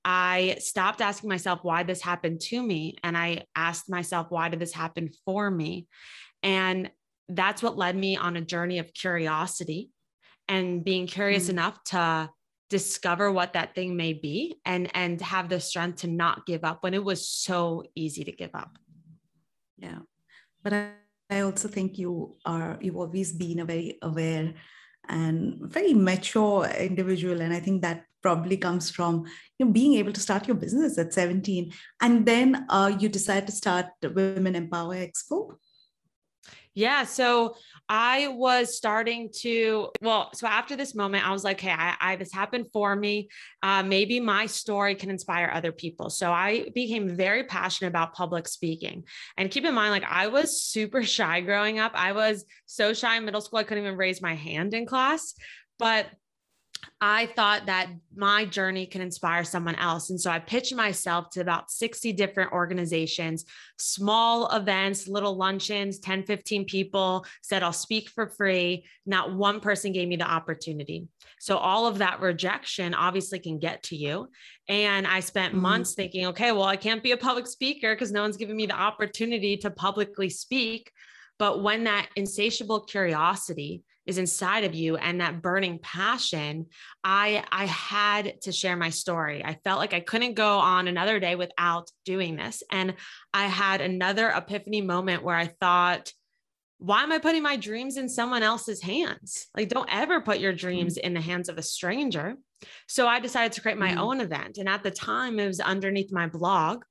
I 0.09 0.55
stopped 0.59 1.01
asking 1.01 1.27
myself 1.27 1.59
why 1.63 1.83
this 1.83 2.01
happened 2.01 2.39
to 2.41 2.63
me. 2.63 2.95
And 3.03 3.17
I 3.17 3.43
asked 3.57 3.89
myself, 3.89 4.27
why 4.29 4.47
did 4.47 4.59
this 4.59 4.71
happen 4.71 5.09
for 5.25 5.51
me? 5.51 5.87
And 6.43 6.91
that's 7.29 7.61
what 7.61 7.77
led 7.77 7.95
me 7.95 8.15
on 8.15 8.37
a 8.37 8.41
journey 8.41 8.79
of 8.79 8.93
curiosity 8.93 9.91
and 10.47 10.83
being 10.83 11.07
curious 11.07 11.43
mm-hmm. 11.43 11.59
enough 11.59 11.83
to 11.85 12.29
discover 12.69 13.31
what 13.31 13.53
that 13.53 13.75
thing 13.75 13.95
may 13.95 14.13
be 14.13 14.59
and 14.65 14.89
and 14.93 15.21
have 15.21 15.49
the 15.49 15.59
strength 15.59 16.01
to 16.01 16.07
not 16.07 16.45
give 16.45 16.63
up 16.63 16.83
when 16.83 16.93
it 16.93 17.03
was 17.03 17.27
so 17.27 17.83
easy 17.95 18.23
to 18.23 18.31
give 18.31 18.53
up. 18.53 18.77
Yeah. 19.77 19.99
But 20.63 20.73
i, 20.73 20.89
I 21.29 21.41
also 21.41 21.67
think 21.67 21.97
you 21.97 22.35
are 22.45 22.77
you've 22.81 22.97
always 22.97 23.31
been 23.33 23.59
a 23.59 23.65
very 23.65 23.97
aware 24.01 24.53
and 25.07 25.59
very 25.61 25.93
mature 25.93 26.65
individual. 26.65 27.41
And 27.41 27.53
i 27.53 27.59
think 27.59 27.81
that 27.81 28.03
probably 28.21 28.57
comes 28.57 28.89
from 28.89 29.25
you 29.57 29.65
know 29.65 29.71
being 29.71 29.93
able 29.93 30.11
to 30.11 30.19
start 30.19 30.47
your 30.47 30.57
business 30.57 30.97
at 30.97 31.13
17 31.13 31.71
and 32.01 32.25
then 32.25 32.65
uh, 32.69 32.91
you 32.99 33.07
decide 33.07 33.45
to 33.45 33.53
start 33.53 33.85
women 34.01 34.55
empower 34.55 34.95
expo 34.95 35.55
yeah. 36.77 37.05
So 37.05 37.55
I 37.89 38.27
was 38.27 38.77
starting 38.77 39.31
to, 39.39 39.89
well, 39.99 40.29
so 40.35 40.45
after 40.45 40.75
this 40.75 40.93
moment, 40.93 41.27
I 41.27 41.31
was 41.31 41.43
like, 41.43 41.59
hey, 41.59 41.71
I, 41.71 41.95
I 41.99 42.15
this 42.17 42.31
happened 42.31 42.67
for 42.71 42.95
me. 42.95 43.29
Uh, 43.63 43.81
maybe 43.81 44.19
my 44.19 44.45
story 44.45 44.93
can 44.93 45.09
inspire 45.09 45.49
other 45.51 45.71
people. 45.71 46.11
So 46.11 46.31
I 46.31 46.69
became 46.75 47.17
very 47.17 47.45
passionate 47.45 47.87
about 47.89 48.13
public 48.13 48.47
speaking. 48.47 49.05
And 49.37 49.49
keep 49.49 49.65
in 49.65 49.73
mind, 49.73 49.89
like 49.89 50.03
I 50.07 50.27
was 50.27 50.61
super 50.61 51.01
shy 51.17 51.41
growing 51.41 51.79
up. 51.79 51.93
I 51.95 52.11
was 52.11 52.45
so 52.67 52.93
shy 52.93 53.17
in 53.17 53.25
middle 53.25 53.41
school, 53.41 53.57
I 53.57 53.63
couldn't 53.63 53.83
even 53.83 53.97
raise 53.97 54.21
my 54.21 54.35
hand 54.35 54.75
in 54.75 54.85
class. 54.85 55.33
But 55.79 56.05
I 56.99 57.27
thought 57.27 57.67
that 57.67 57.89
my 58.15 58.45
journey 58.45 58.87
can 58.87 59.01
inspire 59.01 59.43
someone 59.43 59.75
else. 59.75 60.09
And 60.09 60.19
so 60.19 60.31
I 60.31 60.39
pitched 60.39 60.73
myself 60.73 61.29
to 61.31 61.41
about 61.41 61.69
60 61.69 62.11
different 62.13 62.51
organizations, 62.51 63.45
small 63.77 64.49
events, 64.55 65.07
little 65.07 65.35
luncheons, 65.35 65.99
10, 65.99 66.23
15 66.23 66.65
people, 66.65 67.25
said, 67.43 67.61
I'll 67.61 67.73
speak 67.73 68.09
for 68.09 68.27
free. 68.27 68.85
Not 69.05 69.35
one 69.35 69.59
person 69.59 69.91
gave 69.91 70.07
me 70.07 70.15
the 70.15 70.29
opportunity. 70.29 71.07
So 71.39 71.57
all 71.57 71.85
of 71.85 71.99
that 71.99 72.19
rejection 72.19 72.95
obviously 72.95 73.39
can 73.39 73.59
get 73.59 73.83
to 73.83 73.95
you. 73.95 74.29
And 74.67 75.05
I 75.05 75.19
spent 75.19 75.53
mm-hmm. 75.53 75.61
months 75.61 75.93
thinking, 75.93 76.25
okay, 76.27 76.51
well, 76.51 76.63
I 76.63 76.77
can't 76.77 77.03
be 77.03 77.11
a 77.11 77.17
public 77.17 77.45
speaker 77.45 77.93
because 77.93 78.11
no 78.11 78.23
one's 78.23 78.37
giving 78.37 78.57
me 78.57 78.65
the 78.65 78.73
opportunity 78.73 79.57
to 79.57 79.69
publicly 79.69 80.29
speak. 80.29 80.91
But 81.37 81.61
when 81.61 81.83
that 81.83 82.09
insatiable 82.15 82.81
curiosity 82.81 83.83
is 84.07 84.17
inside 84.17 84.63
of 84.63 84.73
you 84.73 84.95
and 84.97 85.21
that 85.21 85.41
burning 85.41 85.79
passion 85.79 86.65
i 87.03 87.43
i 87.51 87.65
had 87.65 88.41
to 88.41 88.51
share 88.51 88.75
my 88.75 88.89
story 88.89 89.43
i 89.43 89.53
felt 89.63 89.79
like 89.79 89.93
i 89.93 89.99
couldn't 89.99 90.33
go 90.33 90.57
on 90.57 90.87
another 90.87 91.19
day 91.19 91.35
without 91.35 91.89
doing 92.05 92.35
this 92.35 92.63
and 92.71 92.95
i 93.33 93.45
had 93.45 93.81
another 93.81 94.29
epiphany 94.29 94.81
moment 94.81 95.23
where 95.23 95.35
i 95.35 95.47
thought 95.59 96.11
why 96.79 97.03
am 97.03 97.11
i 97.11 97.19
putting 97.19 97.43
my 97.43 97.57
dreams 97.57 97.97
in 97.97 98.07
someone 98.07 98.43
else's 98.43 98.81
hands 98.81 99.47
like 99.55 99.69
don't 99.69 99.93
ever 99.93 100.21
put 100.21 100.39
your 100.39 100.53
dreams 100.53 100.97
mm-hmm. 100.97 101.07
in 101.07 101.13
the 101.13 101.21
hands 101.21 101.49
of 101.49 101.57
a 101.57 101.63
stranger 101.63 102.35
so 102.87 103.07
i 103.07 103.19
decided 103.19 103.51
to 103.51 103.61
create 103.61 103.77
my 103.77 103.89
mm-hmm. 103.89 103.99
own 103.99 104.21
event 104.21 104.57
and 104.57 104.69
at 104.69 104.83
the 104.83 104.91
time 104.91 105.39
it 105.39 105.47
was 105.47 105.59
underneath 105.59 106.11
my 106.11 106.27
blog 106.27 106.83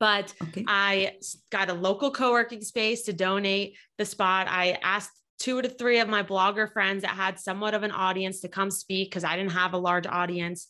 but 0.00 0.34
okay. 0.42 0.64
I 0.66 1.12
got 1.50 1.70
a 1.70 1.72
local 1.72 2.10
co 2.10 2.32
working 2.32 2.60
space 2.60 3.02
to 3.04 3.12
donate 3.12 3.76
the 3.96 4.04
spot. 4.04 4.48
I 4.50 4.78
asked 4.82 5.12
two 5.38 5.62
to 5.62 5.68
three 5.68 5.98
of 5.98 6.08
my 6.08 6.22
blogger 6.22 6.72
friends 6.72 7.02
that 7.02 7.10
had 7.10 7.38
somewhat 7.38 7.74
of 7.74 7.82
an 7.82 7.90
audience 7.90 8.40
to 8.40 8.48
come 8.48 8.70
speak 8.70 9.10
because 9.10 9.24
I 9.24 9.36
didn't 9.36 9.52
have 9.52 9.72
a 9.72 9.78
large 9.78 10.06
audience. 10.06 10.68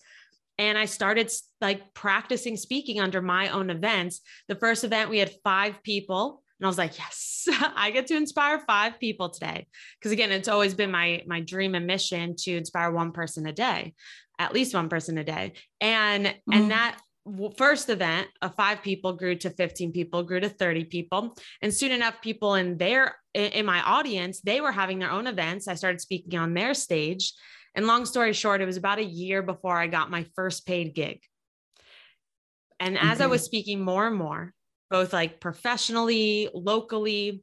And 0.58 0.78
I 0.78 0.84
started 0.84 1.32
like 1.60 1.94
practicing 1.94 2.56
speaking 2.56 3.00
under 3.00 3.20
my 3.20 3.48
own 3.48 3.70
events. 3.70 4.20
The 4.48 4.54
first 4.54 4.84
event, 4.84 5.10
we 5.10 5.18
had 5.18 5.32
five 5.42 5.82
people. 5.82 6.42
And 6.58 6.66
I 6.66 6.68
was 6.68 6.78
like, 6.78 6.96
yes, 6.98 7.48
I 7.76 7.90
get 7.90 8.06
to 8.08 8.16
inspire 8.16 8.60
five 8.60 9.00
people 9.00 9.30
today. 9.30 9.66
Because 9.98 10.12
again, 10.12 10.30
it's 10.30 10.48
always 10.48 10.74
been 10.74 10.90
my 10.90 11.22
my 11.26 11.40
dream 11.40 11.74
and 11.74 11.86
mission 11.86 12.36
to 12.38 12.56
inspire 12.56 12.92
one 12.92 13.12
person 13.12 13.46
a 13.46 13.52
day, 13.52 13.94
at 14.38 14.54
least 14.54 14.74
one 14.74 14.88
person 14.88 15.18
a 15.18 15.24
day. 15.24 15.54
And 15.80 16.26
mm-hmm. 16.26 16.52
and 16.52 16.70
that 16.70 16.98
first 17.56 17.88
event 17.88 18.28
of 18.42 18.54
five 18.54 18.82
people 18.82 19.14
grew 19.14 19.34
to 19.36 19.50
15 19.50 19.92
people 19.92 20.22
grew 20.22 20.40
to 20.40 20.48
30 20.48 20.84
people. 20.84 21.36
And 21.62 21.72
soon 21.72 21.92
enough 21.92 22.20
people 22.20 22.54
in 22.54 22.76
their 22.76 23.16
in 23.32 23.66
my 23.66 23.82
audience 23.82 24.40
they 24.40 24.60
were 24.60 24.72
having 24.72 24.98
their 24.98 25.10
own 25.10 25.26
events. 25.26 25.66
I 25.66 25.74
started 25.74 26.00
speaking 26.00 26.38
on 26.38 26.54
their 26.54 26.74
stage. 26.74 27.32
And 27.74 27.86
long 27.86 28.04
story 28.04 28.32
short 28.32 28.60
it 28.60 28.66
was 28.66 28.76
about 28.76 28.98
a 28.98 29.04
year 29.04 29.42
before 29.42 29.76
i 29.76 29.86
got 29.86 30.10
my 30.10 30.26
first 30.36 30.66
paid 30.66 30.94
gig. 30.94 31.20
And 32.78 32.98
as 32.98 33.18
okay. 33.18 33.24
i 33.24 33.26
was 33.26 33.42
speaking 33.42 33.80
more 33.80 34.06
and 34.06 34.16
more 34.16 34.52
both 34.90 35.12
like 35.12 35.40
professionally 35.40 36.50
locally 36.54 37.42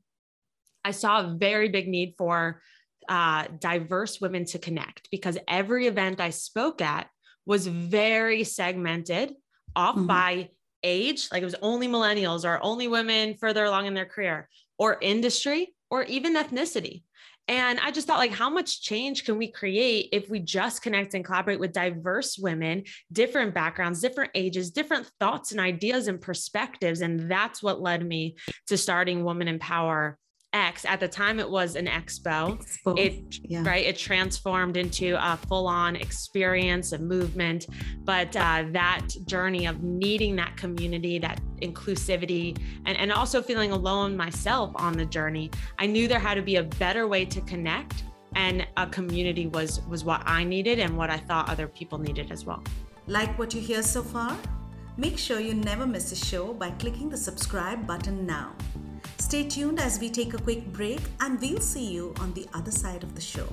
i 0.86 0.92
saw 0.92 1.20
a 1.22 1.36
very 1.38 1.70
big 1.70 1.88
need 1.88 2.14
for 2.18 2.62
uh, 3.10 3.46
diverse 3.60 4.22
women 4.22 4.46
to 4.46 4.60
connect 4.60 5.10
because 5.12 5.38
every 5.48 5.88
event 5.88 6.22
i 6.22 6.30
spoke 6.30 6.82
at 6.82 7.10
was 7.46 7.66
very 7.66 8.44
segmented 8.44 9.34
off 9.76 9.96
mm-hmm. 9.96 10.08
by 10.08 10.50
age, 10.84 11.28
like 11.32 11.42
it 11.42 11.46
was 11.46 11.56
only 11.62 11.88
millennials 11.88 12.46
or 12.46 12.60
only 12.64 12.88
women 12.88 13.36
further 13.36 13.66
along 13.66 13.86
in 13.86 13.94
their 13.94 14.06
career, 14.06 14.50
or 14.78 14.98
industry, 15.02 15.74
or 15.90 16.04
even 16.04 16.36
ethnicity. 16.36 17.04
And 17.48 17.80
I 17.80 17.92
just 17.92 18.08
thought, 18.08 18.20
like, 18.20 18.32
how 18.32 18.50
much 18.50 18.82
change 18.82 19.26
can 19.26 19.38
we 19.38 19.52
create 19.52 20.10
if 20.14 20.30
we 20.30 20.40
just 20.40 20.82
connect 20.82 21.16
and 21.16 21.26
collaborate 21.26 21.60
with 21.60 21.74
diverse 21.74 22.38
women, 22.38 22.84
different 23.12 23.54
backgrounds, 23.54 24.00
different 24.00 24.32
ages, 24.36 24.72
different 24.72 25.10
thoughts 25.20 25.52
and 25.52 25.60
ideas 25.60 26.08
and 26.08 26.22
perspectives? 26.22 27.02
And 27.02 27.30
that's 27.30 27.62
what 27.62 27.82
led 27.82 28.06
me 28.06 28.38
to 28.68 28.78
starting 28.78 29.24
Woman 29.24 29.48
Empower 29.48 30.18
X. 30.54 30.86
At 30.86 31.00
the 31.00 31.08
time, 31.08 31.40
it 31.40 31.50
was 31.50 31.76
an 31.76 31.86
expo. 31.86 32.60
expo. 32.60 33.00
It 33.00 33.40
yeah. 33.44 33.64
right. 33.66 33.86
It 33.86 33.98
transformed 33.98 34.78
into 34.78 35.16
a 35.20 35.38
full-on 35.48 35.96
experience, 35.96 36.92
a 36.92 37.00
movement. 37.00 37.68
But 38.04 38.36
uh, 38.36 38.66
that 38.72 39.08
journey 39.26 39.66
of 39.66 39.82
needing 39.82 40.36
that 40.38 40.58
community, 40.58 41.20
that 41.20 41.40
inclusivity, 41.62 42.58
and 42.86 42.98
and 42.98 43.12
also 43.12 43.42
feeling 43.42 43.72
alone 43.72 44.18
myself 44.18 44.72
on 44.76 44.94
the 44.94 45.06
journey, 45.06 45.52
I 45.80 45.86
knew 45.86 46.08
there 46.08 46.20
had 46.20 46.36
to 46.36 46.42
be 46.42 46.58
a 46.58 46.64
better 46.64 47.08
way 47.08 47.26
to 47.26 47.42
connect, 47.42 48.04
and 48.36 48.68
a 48.78 48.88
community 48.88 49.48
was 49.48 49.82
was 49.88 50.04
what 50.04 50.22
I 50.26 50.44
needed 50.44 50.80
and 50.80 50.98
what 50.98 51.10
I 51.10 51.18
thought 51.18 51.50
other 51.50 51.68
people 51.68 51.98
needed 51.98 52.32
as 52.32 52.46
well. 52.46 52.64
Like 53.08 53.38
what 53.40 53.54
you 53.54 53.62
hear 53.62 53.84
so 53.84 54.04
far? 54.04 54.38
Make 54.98 55.18
sure 55.18 55.40
you 55.40 55.54
never 55.54 55.88
miss 55.88 56.12
a 56.12 56.16
show 56.16 56.54
by 56.54 56.72
clicking 56.72 57.10
the 57.10 57.18
subscribe 57.18 57.88
button 57.88 58.26
now. 58.26 58.54
Stay 59.22 59.48
tuned 59.48 59.80
as 59.80 60.00
we 60.00 60.10
take 60.10 60.34
a 60.34 60.38
quick 60.40 60.66
break 60.74 61.00
and 61.20 61.40
we'll 61.40 61.62
see 61.62 61.86
you 61.86 62.12
on 62.20 62.34
the 62.34 62.48
other 62.56 62.72
side 62.72 63.04
of 63.04 63.14
the 63.14 63.22
show. 63.22 63.48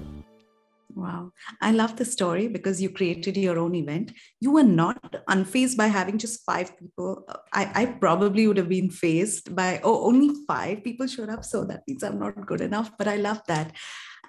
Wow. 0.94 1.30
I 1.60 1.72
love 1.72 1.94
the 1.96 2.06
story 2.06 2.48
because 2.48 2.80
you 2.80 2.88
created 2.88 3.36
your 3.36 3.58
own 3.58 3.74
event. 3.74 4.12
You 4.40 4.50
were 4.52 4.62
not 4.62 5.16
unfazed 5.28 5.76
by 5.76 5.88
having 5.88 6.16
just 6.16 6.42
five 6.46 6.76
people. 6.78 7.28
I, 7.52 7.70
I 7.82 7.84
probably 7.84 8.46
would 8.48 8.56
have 8.56 8.70
been 8.70 8.90
fazed 8.90 9.54
by, 9.54 9.80
oh, 9.84 10.06
only 10.06 10.34
five 10.48 10.82
people 10.82 11.06
showed 11.06 11.28
up. 11.28 11.44
So 11.44 11.64
that 11.66 11.82
means 11.86 12.02
I'm 12.02 12.18
not 12.18 12.46
good 12.46 12.62
enough. 12.62 12.90
But 12.96 13.06
I 13.06 13.16
love 13.16 13.42
that. 13.46 13.76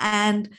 And 0.02 0.50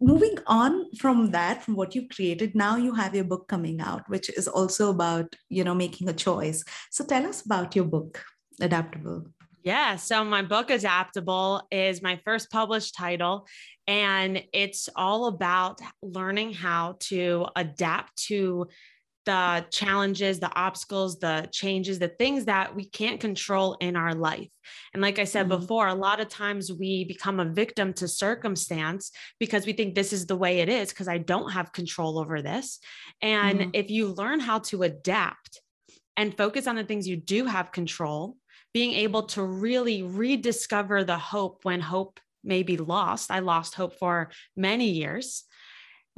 moving 0.00 0.36
on 0.48 0.92
from 0.96 1.30
that, 1.30 1.62
from 1.62 1.76
what 1.76 1.94
you've 1.94 2.10
created, 2.10 2.56
now 2.56 2.76
you 2.76 2.92
have 2.96 3.14
your 3.14 3.24
book 3.24 3.46
coming 3.46 3.80
out, 3.80 4.02
which 4.08 4.28
is 4.30 4.48
also 4.48 4.90
about, 4.90 5.36
you 5.48 5.62
know, 5.62 5.76
making 5.76 6.08
a 6.08 6.12
choice. 6.12 6.64
So 6.90 7.04
tell 7.04 7.24
us 7.24 7.46
about 7.46 7.76
your 7.76 7.84
book, 7.84 8.20
Adaptable. 8.60 9.26
Yeah. 9.62 9.96
So 9.96 10.24
my 10.24 10.42
book, 10.42 10.70
Adaptable, 10.70 11.62
is 11.70 12.02
my 12.02 12.20
first 12.24 12.50
published 12.50 12.94
title. 12.94 13.46
And 13.86 14.42
it's 14.52 14.88
all 14.96 15.26
about 15.26 15.80
learning 16.02 16.54
how 16.54 16.96
to 17.00 17.46
adapt 17.56 18.16
to 18.24 18.68
the 19.26 19.66
challenges, 19.70 20.40
the 20.40 20.52
obstacles, 20.54 21.18
the 21.18 21.46
changes, 21.52 21.98
the 21.98 22.08
things 22.08 22.46
that 22.46 22.74
we 22.74 22.86
can't 22.86 23.20
control 23.20 23.76
in 23.80 23.96
our 23.96 24.14
life. 24.14 24.48
And 24.94 25.02
like 25.02 25.18
I 25.18 25.24
said 25.24 25.46
mm-hmm. 25.46 25.60
before, 25.60 25.88
a 25.88 25.94
lot 25.94 26.20
of 26.20 26.28
times 26.28 26.72
we 26.72 27.04
become 27.04 27.38
a 27.38 27.44
victim 27.44 27.92
to 27.94 28.08
circumstance 28.08 29.10
because 29.38 29.66
we 29.66 29.74
think 29.74 29.94
this 29.94 30.12
is 30.12 30.26
the 30.26 30.36
way 30.36 30.60
it 30.60 30.68
is 30.68 30.88
because 30.88 31.08
I 31.08 31.18
don't 31.18 31.52
have 31.52 31.72
control 31.72 32.18
over 32.18 32.40
this. 32.40 32.78
And 33.20 33.60
mm-hmm. 33.60 33.70
if 33.74 33.90
you 33.90 34.08
learn 34.08 34.40
how 34.40 34.60
to 34.60 34.84
adapt 34.84 35.60
and 36.16 36.36
focus 36.36 36.66
on 36.66 36.76
the 36.76 36.84
things 36.84 37.06
you 37.06 37.16
do 37.16 37.44
have 37.44 37.72
control, 37.72 38.36
being 38.72 38.92
able 38.92 39.24
to 39.24 39.42
really 39.42 40.02
rediscover 40.02 41.04
the 41.04 41.18
hope 41.18 41.60
when 41.64 41.80
hope 41.80 42.20
may 42.44 42.62
be 42.62 42.76
lost. 42.76 43.30
I 43.30 43.40
lost 43.40 43.74
hope 43.74 43.98
for 43.98 44.30
many 44.56 44.90
years. 44.90 45.44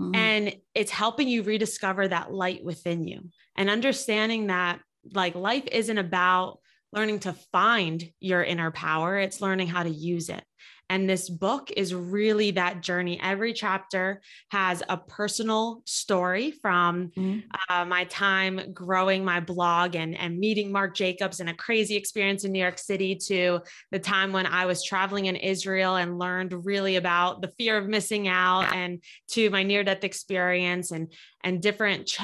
Mm-hmm. 0.01 0.15
And 0.15 0.57
it's 0.75 0.91
helping 0.91 1.29
you 1.29 1.43
rediscover 1.43 2.09
that 2.09 2.33
light 2.33 2.65
within 2.65 3.07
you 3.07 3.31
and 3.57 3.69
understanding 3.69 4.47
that 4.47 4.81
like 5.13 5.35
life 5.35 5.65
isn't 5.71 5.99
about 5.99 6.59
learning 6.93 7.21
to 7.21 7.33
find 7.53 8.11
your 8.21 8.43
inner 8.43 8.71
power, 8.71 9.19
it's 9.19 9.41
learning 9.41 9.67
how 9.67 9.83
to 9.83 9.91
use 9.91 10.29
it. 10.29 10.45
And 10.93 11.09
this 11.09 11.31
book 11.31 11.71
is 11.75 11.95
really 11.95 12.51
that 12.51 12.83
journey. 12.83 13.19
Every 13.19 13.55
chapter 13.55 14.21
has 14.51 14.83
a 14.91 14.99
personal 14.99 15.81
story 15.87 16.51
from 16.51 17.13
mm-hmm. 17.17 17.39
uh, 17.71 17.87
my 17.87 18.05
time 18.05 18.75
growing 18.75 19.25
my 19.25 19.41
blog 19.41 19.97
and, 19.97 20.15
and 20.15 20.39
meeting 20.39 20.71
Marc 20.71 20.95
Jacobs 20.95 21.41
and 21.41 21.49
a 21.49 21.55
crazy 21.55 21.97
experience 21.97 22.45
in 22.45 22.53
New 22.53 22.59
York 22.59 22.77
City 22.77 23.17
to 23.29 23.61
the 23.91 23.99
time 23.99 24.35
when 24.35 24.45
I 24.45 24.67
was 24.67 24.85
traveling 24.85 25.25
in 25.25 25.37
Israel 25.37 25.97
and 25.97 26.19
learned 26.19 26.67
really 26.67 26.97
about 26.97 27.41
the 27.41 27.49
fear 27.57 27.79
of 27.79 27.89
missing 27.89 28.29
out 28.29 28.75
and 28.75 29.03
to 29.29 29.49
my 29.49 29.63
near 29.63 29.85
death 29.85 30.05
experience 30.05 30.91
and, 30.91 31.11
and 31.43 31.63
different 31.63 32.09
ch- 32.09 32.21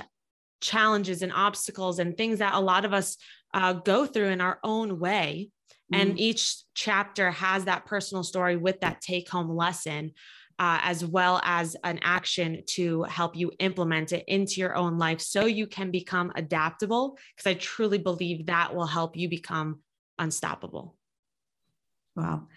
challenges 0.61 1.23
and 1.23 1.33
obstacles 1.33 2.01
and 2.01 2.19
things 2.19 2.41
that 2.41 2.53
a 2.53 2.61
lot 2.61 2.85
of 2.85 2.93
us 2.93 3.17
uh, 3.55 3.73
go 3.73 4.05
through 4.05 4.29
in 4.29 4.43
our 4.43 4.59
own 4.63 4.99
way. 4.99 5.49
Mm-hmm. 5.93 6.01
And 6.01 6.21
each 6.21 6.57
chapter 6.75 7.31
has 7.31 7.65
that 7.65 7.87
personal 7.87 8.25
story 8.25 8.57
with 8.57 8.81
that 8.81 9.01
take 9.01 9.29
home 9.29 9.55
lesson. 9.55 10.13
Uh, 10.61 10.81
as 10.83 11.05
well 11.05 11.41
as 11.45 11.77
an 11.85 12.01
action 12.03 12.65
to 12.67 13.05
help 13.05 13.37
you 13.37 13.53
implement 13.61 14.11
it 14.11 14.25
into 14.27 14.61
your 14.61 14.75
own 14.75 14.99
life 14.99 15.21
so 15.21 15.47
you 15.47 15.69
can 15.69 15.93
become 15.93 16.33
adaptable. 16.35 17.17
Because 17.37 17.49
I 17.49 17.55
truly 17.55 17.99
believe 17.99 18.47
that 18.47 18.75
will 18.75 18.89
help 18.89 19.17
you 19.17 19.29
become 19.29 19.79
unstoppable. 20.19 20.97
Wow. 22.17 22.49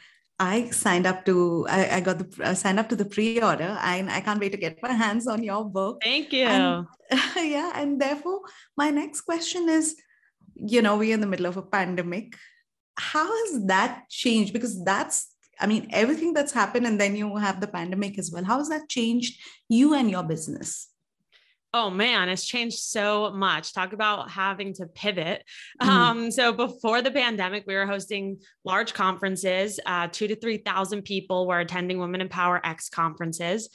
I 0.41 0.71
signed 0.71 1.05
up 1.05 1.23
to 1.25 1.67
I, 1.69 1.97
I 1.97 1.99
got 2.01 2.17
the 2.17 2.55
signed 2.55 2.79
up 2.79 2.89
to 2.89 2.95
the 2.95 3.05
pre-order 3.05 3.77
and 3.79 4.09
I 4.09 4.21
can't 4.21 4.39
wait 4.39 4.53
to 4.53 4.57
get 4.57 4.81
my 4.81 4.91
hands 4.91 5.27
on 5.27 5.43
your 5.43 5.63
book. 5.63 6.01
Thank 6.03 6.33
you. 6.33 6.47
And, 6.47 6.87
yeah, 7.35 7.71
and 7.75 8.01
therefore 8.01 8.41
my 8.75 8.89
next 8.89 9.21
question 9.21 9.69
is, 9.69 9.95
you 10.55 10.81
know, 10.81 10.97
we're 10.97 11.13
in 11.13 11.21
the 11.21 11.27
middle 11.27 11.45
of 11.45 11.57
a 11.57 11.61
pandemic. 11.61 12.33
How 12.97 13.25
has 13.25 13.65
that 13.67 14.09
changed? 14.09 14.53
Because 14.53 14.83
that's 14.83 15.27
I 15.59 15.67
mean, 15.67 15.87
everything 15.91 16.33
that's 16.33 16.51
happened, 16.51 16.87
and 16.87 16.99
then 16.99 17.15
you 17.15 17.35
have 17.37 17.61
the 17.61 17.67
pandemic 17.67 18.17
as 18.17 18.31
well. 18.31 18.43
How 18.43 18.57
has 18.57 18.69
that 18.69 18.89
changed 18.89 19.39
you 19.69 19.93
and 19.93 20.09
your 20.09 20.23
business? 20.23 20.87
Oh 21.73 21.89
man, 21.89 22.27
it's 22.27 22.45
changed 22.45 22.79
so 22.79 23.31
much. 23.31 23.73
Talk 23.73 23.93
about 23.93 24.29
having 24.29 24.73
to 24.73 24.87
pivot. 24.87 25.43
Mm-hmm. 25.81 25.89
Um, 25.89 26.31
so 26.31 26.51
before 26.51 27.01
the 27.01 27.11
pandemic, 27.11 27.63
we 27.65 27.75
were 27.75 27.85
hosting 27.85 28.39
large 28.65 28.93
conferences. 28.93 29.79
Uh, 29.85 30.09
two 30.11 30.27
to 30.27 30.35
three 30.35 30.57
thousand 30.57 31.03
people 31.03 31.47
were 31.47 31.59
attending 31.59 31.99
Women 31.99 32.21
Empower 32.21 32.65
X 32.65 32.89
conferences 32.89 33.69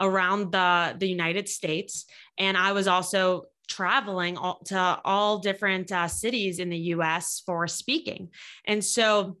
around 0.00 0.52
the 0.52 0.94
the 0.96 1.08
United 1.08 1.48
States, 1.48 2.06
and 2.38 2.56
I 2.56 2.72
was 2.72 2.88
also 2.88 3.42
traveling 3.68 4.36
all, 4.36 4.60
to 4.66 5.00
all 5.04 5.38
different 5.38 5.90
uh, 5.92 6.08
cities 6.08 6.58
in 6.58 6.68
the 6.68 6.78
U.S. 6.78 7.42
for 7.44 7.66
speaking. 7.66 8.28
And 8.66 8.84
so 8.84 9.36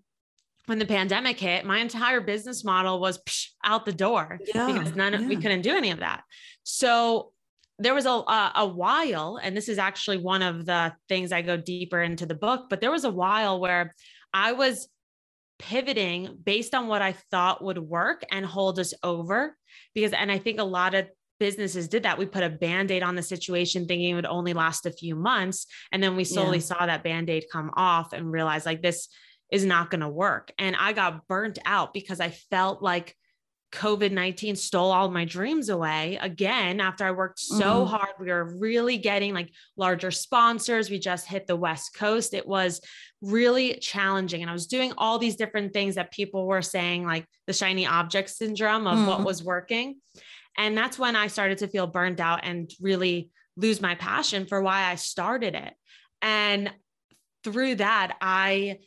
when 0.66 0.78
the 0.78 0.86
pandemic 0.86 1.38
hit, 1.38 1.64
my 1.64 1.78
entire 1.78 2.20
business 2.20 2.64
model 2.64 3.00
was 3.00 3.18
psh, 3.18 3.48
out 3.64 3.84
the 3.84 3.92
door 3.92 4.38
yeah, 4.54 4.66
because 4.66 4.94
none 4.94 5.14
of, 5.14 5.24
we 5.26 5.36
couldn't 5.36 5.62
do 5.62 5.74
any 5.74 5.90
of 5.90 5.98
that. 6.00 6.22
So 6.62 7.32
there 7.78 7.94
was 7.94 8.06
a, 8.06 8.10
a, 8.10 8.52
a 8.56 8.66
while, 8.66 9.40
and 9.42 9.56
this 9.56 9.68
is 9.68 9.78
actually 9.78 10.18
one 10.18 10.42
of 10.42 10.66
the 10.66 10.92
things 11.08 11.32
I 11.32 11.42
go 11.42 11.56
deeper 11.56 12.00
into 12.00 12.26
the 12.26 12.34
book, 12.34 12.66
but 12.70 12.80
there 12.80 12.92
was 12.92 13.04
a 13.04 13.10
while 13.10 13.60
where 13.60 13.94
I 14.32 14.52
was 14.52 14.88
pivoting 15.58 16.38
based 16.42 16.74
on 16.74 16.88
what 16.88 17.02
I 17.02 17.12
thought 17.30 17.62
would 17.62 17.78
work 17.78 18.24
and 18.30 18.44
hold 18.44 18.78
us 18.78 18.94
over. 19.02 19.56
Because, 19.94 20.12
and 20.12 20.30
I 20.30 20.38
think 20.38 20.58
a 20.58 20.64
lot 20.64 20.94
of 20.94 21.06
businesses 21.38 21.88
did 21.88 22.04
that. 22.04 22.18
We 22.18 22.26
put 22.26 22.42
a 22.42 22.50
band 22.50 22.90
aid 22.90 23.02
on 23.02 23.14
the 23.14 23.22
situation 23.22 23.86
thinking 23.86 24.10
it 24.10 24.14
would 24.14 24.26
only 24.26 24.52
last 24.52 24.86
a 24.86 24.92
few 24.92 25.14
months. 25.16 25.66
And 25.90 26.02
then 26.02 26.16
we 26.16 26.24
slowly 26.24 26.58
yeah. 26.58 26.64
saw 26.64 26.86
that 26.86 27.02
band 27.02 27.30
aid 27.30 27.46
come 27.50 27.70
off 27.74 28.12
and 28.12 28.30
realized 28.30 28.66
like 28.66 28.82
this 28.82 29.08
is 29.50 29.64
not 29.64 29.90
going 29.90 30.00
to 30.00 30.08
work. 30.08 30.52
And 30.58 30.74
I 30.78 30.92
got 30.92 31.26
burnt 31.28 31.58
out 31.64 31.92
because 31.92 32.20
I 32.20 32.30
felt 32.30 32.82
like 32.82 33.14
COVID 33.72 34.12
19 34.12 34.54
stole 34.54 34.92
all 34.92 35.10
my 35.10 35.24
dreams 35.24 35.70
away 35.70 36.18
again 36.20 36.78
after 36.78 37.04
I 37.04 37.10
worked 37.10 37.38
so 37.38 37.84
mm-hmm. 37.84 37.90
hard. 37.94 38.10
We 38.20 38.30
were 38.30 38.56
really 38.58 38.98
getting 38.98 39.32
like 39.32 39.50
larger 39.76 40.10
sponsors. 40.10 40.90
We 40.90 40.98
just 40.98 41.26
hit 41.26 41.46
the 41.46 41.56
West 41.56 41.94
Coast. 41.94 42.34
It 42.34 42.46
was 42.46 42.82
really 43.22 43.74
challenging. 43.78 44.42
And 44.42 44.50
I 44.50 44.52
was 44.52 44.66
doing 44.66 44.92
all 44.98 45.18
these 45.18 45.36
different 45.36 45.72
things 45.72 45.94
that 45.94 46.12
people 46.12 46.46
were 46.46 46.62
saying, 46.62 47.06
like 47.06 47.26
the 47.46 47.54
shiny 47.54 47.86
object 47.86 48.28
syndrome 48.30 48.86
of 48.86 48.98
mm-hmm. 48.98 49.08
what 49.08 49.24
was 49.24 49.42
working. 49.42 49.96
And 50.56 50.76
that's 50.76 50.98
when 50.98 51.16
I 51.16 51.28
started 51.28 51.58
to 51.58 51.68
feel 51.68 51.86
burned 51.86 52.20
out 52.20 52.40
and 52.44 52.70
really 52.80 53.30
lose 53.56 53.80
my 53.80 53.94
passion 53.94 54.46
for 54.46 54.62
why 54.62 54.90
I 54.90 54.96
started 54.96 55.54
it. 55.54 55.74
And 56.20 56.72
through 57.44 57.76
that, 57.76 58.16
I 58.20 58.78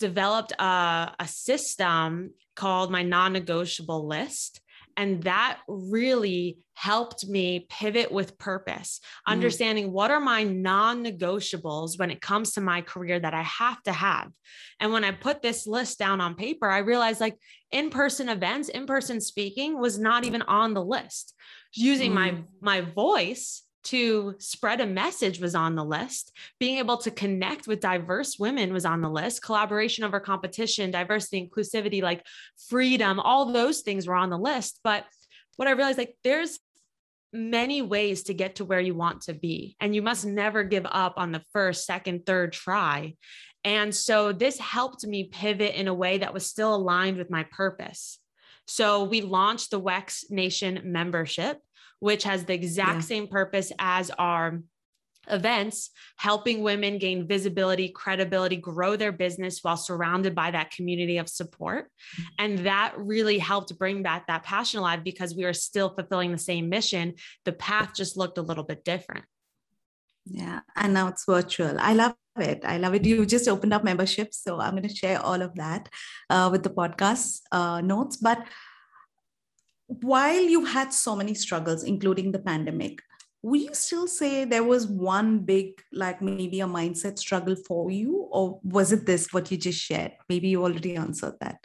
developed 0.00 0.52
a, 0.58 1.14
a 1.18 1.26
system 1.26 2.32
called 2.54 2.90
my 2.90 3.02
non 3.02 3.32
negotiable 3.32 4.06
list. 4.06 4.60
And 4.96 5.22
that 5.24 5.58
really 5.68 6.58
helped 6.74 7.26
me 7.26 7.66
pivot 7.68 8.10
with 8.10 8.38
purpose, 8.38 9.00
mm. 9.26 9.32
understanding 9.32 9.92
what 9.92 10.10
are 10.10 10.20
my 10.20 10.44
non 10.44 11.04
negotiables 11.04 11.98
when 11.98 12.10
it 12.10 12.20
comes 12.20 12.52
to 12.52 12.60
my 12.60 12.80
career 12.80 13.18
that 13.18 13.34
I 13.34 13.42
have 13.42 13.82
to 13.84 13.92
have. 13.92 14.30
And 14.80 14.92
when 14.92 15.04
I 15.04 15.10
put 15.12 15.42
this 15.42 15.66
list 15.66 15.98
down 15.98 16.20
on 16.20 16.34
paper, 16.34 16.68
I 16.68 16.78
realized 16.78 17.20
like 17.20 17.38
in 17.70 17.90
person 17.90 18.28
events, 18.28 18.68
in 18.68 18.86
person 18.86 19.20
speaking 19.20 19.78
was 19.78 19.98
not 19.98 20.24
even 20.24 20.42
on 20.42 20.74
the 20.74 20.84
list. 20.84 21.34
Using 21.74 22.12
mm. 22.12 22.14
my, 22.14 22.34
my 22.60 22.80
voice 22.82 23.63
to 23.84 24.34
spread 24.38 24.80
a 24.80 24.86
message 24.86 25.40
was 25.40 25.54
on 25.54 25.74
the 25.74 25.84
list. 25.84 26.32
Being 26.58 26.78
able 26.78 26.96
to 26.98 27.10
connect 27.10 27.66
with 27.66 27.80
diverse 27.80 28.38
women 28.38 28.72
was 28.72 28.84
on 28.84 29.00
the 29.00 29.10
list. 29.10 29.42
Collaboration 29.42 30.04
over 30.04 30.20
competition, 30.20 30.90
diversity, 30.90 31.48
inclusivity, 31.48 32.02
like 32.02 32.24
freedom, 32.68 33.20
all 33.20 33.52
those 33.52 33.80
things 33.80 34.06
were 34.06 34.14
on 34.14 34.30
the 34.30 34.38
list. 34.38 34.80
But 34.82 35.04
what 35.56 35.68
I 35.68 35.72
realized, 35.72 35.98
like, 35.98 36.16
there's 36.24 36.58
many 37.32 37.82
ways 37.82 38.24
to 38.24 38.34
get 38.34 38.56
to 38.56 38.64
where 38.64 38.80
you 38.80 38.94
want 38.94 39.22
to 39.22 39.34
be, 39.34 39.76
and 39.80 39.94
you 39.94 40.02
must 40.02 40.24
never 40.24 40.62
give 40.62 40.86
up 40.86 41.14
on 41.16 41.32
the 41.32 41.42
first, 41.52 41.84
second, 41.84 42.26
third 42.26 42.52
try. 42.52 43.14
And 43.64 43.94
so 43.94 44.32
this 44.32 44.58
helped 44.58 45.06
me 45.06 45.24
pivot 45.24 45.74
in 45.74 45.88
a 45.88 45.94
way 45.94 46.18
that 46.18 46.34
was 46.34 46.46
still 46.46 46.74
aligned 46.74 47.16
with 47.16 47.30
my 47.30 47.44
purpose. 47.44 48.18
So 48.66 49.04
we 49.04 49.20
launched 49.20 49.70
the 49.70 49.80
WEX 49.80 50.30
Nation 50.30 50.80
membership 50.84 51.58
which 52.04 52.24
has 52.24 52.44
the 52.44 52.52
exact 52.52 52.96
yeah. 52.96 53.00
same 53.00 53.26
purpose 53.26 53.72
as 53.78 54.10
our 54.18 54.60
events, 55.28 55.88
helping 56.16 56.62
women 56.62 56.98
gain 56.98 57.26
visibility, 57.26 57.88
credibility, 57.88 58.56
grow 58.56 58.94
their 58.94 59.10
business 59.10 59.60
while 59.62 59.78
surrounded 59.78 60.34
by 60.34 60.50
that 60.50 60.70
community 60.70 61.16
of 61.16 61.30
support. 61.30 61.84
Mm-hmm. 61.86 62.22
And 62.40 62.58
that 62.66 62.92
really 62.98 63.38
helped 63.38 63.78
bring 63.78 64.02
back 64.02 64.26
that 64.26 64.42
passion 64.42 64.80
alive 64.80 65.02
because 65.02 65.34
we 65.34 65.44
are 65.44 65.54
still 65.54 65.94
fulfilling 65.94 66.30
the 66.30 66.36
same 66.52 66.68
mission. 66.68 67.14
The 67.46 67.54
path 67.54 67.92
just 67.94 68.18
looked 68.18 68.36
a 68.36 68.42
little 68.42 68.64
bit 68.64 68.84
different. 68.84 69.24
Yeah. 70.26 70.60
And 70.76 70.92
now 70.92 71.08
it's 71.08 71.24
virtual. 71.24 71.76
I 71.80 71.94
love 71.94 72.16
it. 72.38 72.66
I 72.66 72.76
love 72.76 72.92
it. 72.92 73.06
You 73.06 73.24
just 73.24 73.48
opened 73.48 73.72
up 73.72 73.82
membership. 73.82 74.34
So 74.34 74.60
I'm 74.60 74.72
going 74.72 74.90
to 74.90 74.94
share 74.94 75.22
all 75.22 75.40
of 75.40 75.54
that 75.54 75.88
uh, 76.28 76.50
with 76.52 76.64
the 76.64 76.70
podcast 76.80 77.40
uh, 77.50 77.80
notes. 77.80 78.18
But 78.18 78.44
while 79.86 80.40
you've 80.40 80.68
had 80.68 80.92
so 80.92 81.14
many 81.14 81.34
struggles, 81.34 81.84
including 81.84 82.32
the 82.32 82.38
pandemic, 82.38 83.00
would 83.42 83.60
you 83.60 83.74
still 83.74 84.06
say 84.06 84.44
there 84.44 84.64
was 84.64 84.86
one 84.86 85.40
big, 85.40 85.82
like 85.92 86.22
maybe 86.22 86.60
a 86.60 86.66
mindset 86.66 87.18
struggle 87.18 87.54
for 87.54 87.90
you? 87.90 88.28
Or 88.32 88.58
was 88.64 88.92
it 88.92 89.04
this, 89.04 89.32
what 89.32 89.50
you 89.50 89.58
just 89.58 89.78
shared? 89.78 90.12
Maybe 90.28 90.48
you 90.48 90.62
already 90.62 90.96
answered 90.96 91.34
that. 91.40 91.58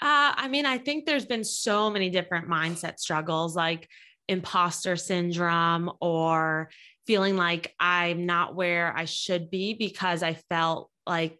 Uh, 0.00 0.34
I 0.36 0.48
mean, 0.48 0.66
I 0.66 0.78
think 0.78 1.04
there's 1.04 1.26
been 1.26 1.44
so 1.44 1.90
many 1.90 2.10
different 2.10 2.48
mindset 2.48 2.98
struggles 2.98 3.56
like 3.56 3.88
imposter 4.28 4.96
syndrome 4.96 5.90
or 6.00 6.70
feeling 7.06 7.36
like 7.36 7.74
I'm 7.80 8.26
not 8.26 8.54
where 8.54 8.96
I 8.96 9.04
should 9.04 9.50
be 9.50 9.74
because 9.74 10.22
I 10.22 10.34
felt 10.48 10.90
like 11.06 11.38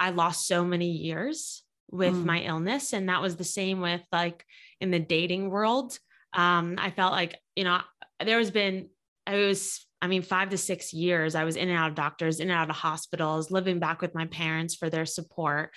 I 0.00 0.10
lost 0.10 0.46
so 0.46 0.64
many 0.64 0.90
years 0.90 1.62
with 1.90 2.14
mm. 2.14 2.24
my 2.24 2.40
illness. 2.40 2.92
And 2.92 3.08
that 3.08 3.22
was 3.22 3.36
the 3.36 3.44
same 3.44 3.80
with 3.80 4.02
like 4.10 4.44
in 4.82 4.90
the 4.90 4.98
dating 4.98 5.48
world. 5.48 5.98
Um, 6.34 6.74
I 6.76 6.90
felt 6.90 7.12
like, 7.12 7.38
you 7.56 7.64
know, 7.64 7.80
there 8.22 8.38
has 8.38 8.50
been, 8.50 8.88
I 9.26 9.36
was, 9.36 9.86
I 10.02 10.08
mean, 10.08 10.22
five 10.22 10.50
to 10.50 10.58
six 10.58 10.92
years, 10.92 11.34
I 11.34 11.44
was 11.44 11.56
in 11.56 11.68
and 11.68 11.78
out 11.78 11.90
of 11.90 11.94
doctors, 11.94 12.40
in 12.40 12.50
and 12.50 12.58
out 12.58 12.68
of 12.68 12.76
hospitals, 12.76 13.50
living 13.50 13.78
back 13.78 14.02
with 14.02 14.14
my 14.14 14.26
parents 14.26 14.74
for 14.74 14.90
their 14.90 15.06
support. 15.06 15.70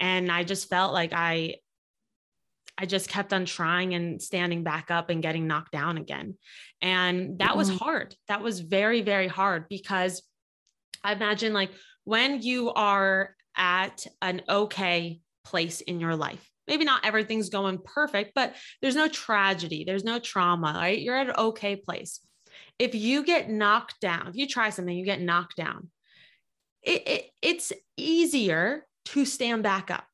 And 0.00 0.32
I 0.32 0.44
just 0.44 0.70
felt 0.70 0.94
like 0.94 1.12
I, 1.12 1.56
I 2.78 2.86
just 2.86 3.10
kept 3.10 3.32
on 3.32 3.44
trying 3.44 3.94
and 3.94 4.22
standing 4.22 4.62
back 4.62 4.90
up 4.90 5.10
and 5.10 5.20
getting 5.20 5.46
knocked 5.46 5.72
down 5.72 5.98
again. 5.98 6.36
And 6.80 7.38
that 7.40 7.56
was 7.56 7.68
mm-hmm. 7.68 7.84
hard. 7.84 8.14
That 8.28 8.40
was 8.40 8.60
very, 8.60 9.02
very 9.02 9.28
hard 9.28 9.68
because 9.68 10.22
I 11.04 11.12
imagine 11.12 11.52
like 11.52 11.70
when 12.04 12.40
you 12.40 12.70
are 12.70 13.34
at 13.56 14.06
an 14.22 14.42
okay 14.48 15.20
place 15.44 15.80
in 15.82 16.00
your 16.00 16.16
life, 16.16 16.48
maybe 16.68 16.84
not 16.84 17.04
everything's 17.04 17.48
going 17.48 17.78
perfect, 17.78 18.32
but 18.34 18.54
there's 18.80 18.96
no 18.96 19.08
tragedy, 19.08 19.84
there's 19.84 20.04
no 20.04 20.18
trauma, 20.18 20.74
right? 20.76 21.00
You're 21.00 21.16
at 21.16 21.28
an 21.28 21.36
okay 21.36 21.76
place. 21.76 22.20
If 22.78 22.94
you 22.94 23.24
get 23.24 23.50
knocked 23.50 24.00
down, 24.00 24.28
if 24.28 24.36
you 24.36 24.46
try 24.46 24.70
something, 24.70 24.96
you 24.96 25.04
get 25.04 25.20
knocked 25.20 25.56
down, 25.56 25.90
it, 26.82 27.08
it, 27.08 27.30
it's 27.42 27.72
easier 27.96 28.86
to 29.06 29.24
stand 29.24 29.62
back 29.62 29.90
up 29.90 30.06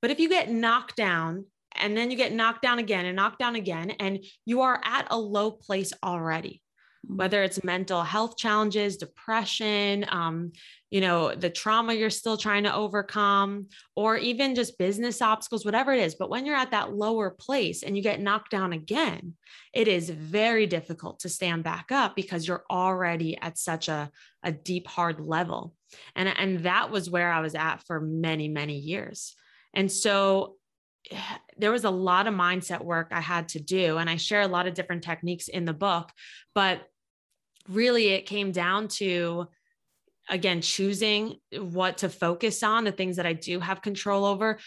But 0.00 0.10
if 0.10 0.20
you 0.20 0.28
get 0.28 0.50
knocked 0.50 0.96
down 0.96 1.46
and 1.74 1.96
then 1.96 2.10
you 2.10 2.16
get 2.16 2.32
knocked 2.32 2.62
down 2.62 2.78
again 2.78 3.06
and 3.06 3.16
knocked 3.16 3.38
down 3.38 3.56
again, 3.56 3.90
and 3.92 4.24
you 4.44 4.60
are 4.60 4.80
at 4.84 5.06
a 5.10 5.18
low 5.18 5.50
place 5.50 5.92
already. 6.02 6.60
Whether 7.06 7.42
it's 7.42 7.64
mental 7.64 8.02
health 8.02 8.36
challenges, 8.36 8.96
depression, 8.96 10.06
um, 10.08 10.52
you 10.90 11.00
know, 11.00 11.34
the 11.34 11.50
trauma 11.50 11.94
you're 11.94 12.10
still 12.10 12.36
trying 12.36 12.64
to 12.64 12.74
overcome, 12.74 13.66
or 13.96 14.16
even 14.18 14.54
just 14.54 14.78
business 14.78 15.22
obstacles, 15.22 15.64
whatever 15.64 15.92
it 15.92 16.00
is. 16.00 16.14
But 16.14 16.30
when 16.30 16.44
you're 16.44 16.54
at 16.54 16.70
that 16.72 16.92
lower 16.92 17.30
place 17.30 17.82
and 17.82 17.96
you 17.96 18.02
get 18.02 18.20
knocked 18.20 18.50
down 18.50 18.72
again, 18.72 19.34
it 19.72 19.88
is 19.88 20.10
very 20.10 20.66
difficult 20.66 21.20
to 21.20 21.28
stand 21.28 21.64
back 21.64 21.90
up 21.90 22.14
because 22.14 22.46
you're 22.46 22.64
already 22.70 23.38
at 23.38 23.58
such 23.58 23.88
a, 23.88 24.10
a 24.42 24.52
deep, 24.52 24.86
hard 24.86 25.18
level. 25.18 25.74
And, 26.14 26.28
and 26.28 26.60
that 26.60 26.90
was 26.90 27.08
where 27.08 27.32
I 27.32 27.40
was 27.40 27.54
at 27.54 27.82
for 27.86 28.00
many, 28.00 28.48
many 28.48 28.76
years. 28.76 29.34
And 29.74 29.90
so 29.90 30.56
there 31.56 31.72
was 31.72 31.84
a 31.84 31.90
lot 31.90 32.26
of 32.26 32.34
mindset 32.34 32.84
work 32.84 33.08
I 33.12 33.20
had 33.20 33.48
to 33.50 33.60
do. 33.60 33.96
And 33.96 34.10
I 34.10 34.16
share 34.16 34.42
a 34.42 34.48
lot 34.48 34.66
of 34.66 34.74
different 34.74 35.04
techniques 35.04 35.48
in 35.48 35.64
the 35.64 35.72
book, 35.72 36.10
but 36.54 36.82
really 37.68 38.08
it 38.08 38.26
came 38.26 38.52
down 38.52 38.88
to 38.88 39.46
again 40.28 40.60
choosing 40.60 41.36
what 41.58 41.98
to 41.98 42.08
focus 42.08 42.62
on 42.62 42.84
the 42.84 42.92
things 42.92 43.16
that 43.16 43.26
i 43.26 43.32
do 43.32 43.58
have 43.58 43.82
control 43.82 44.24
over 44.24 44.58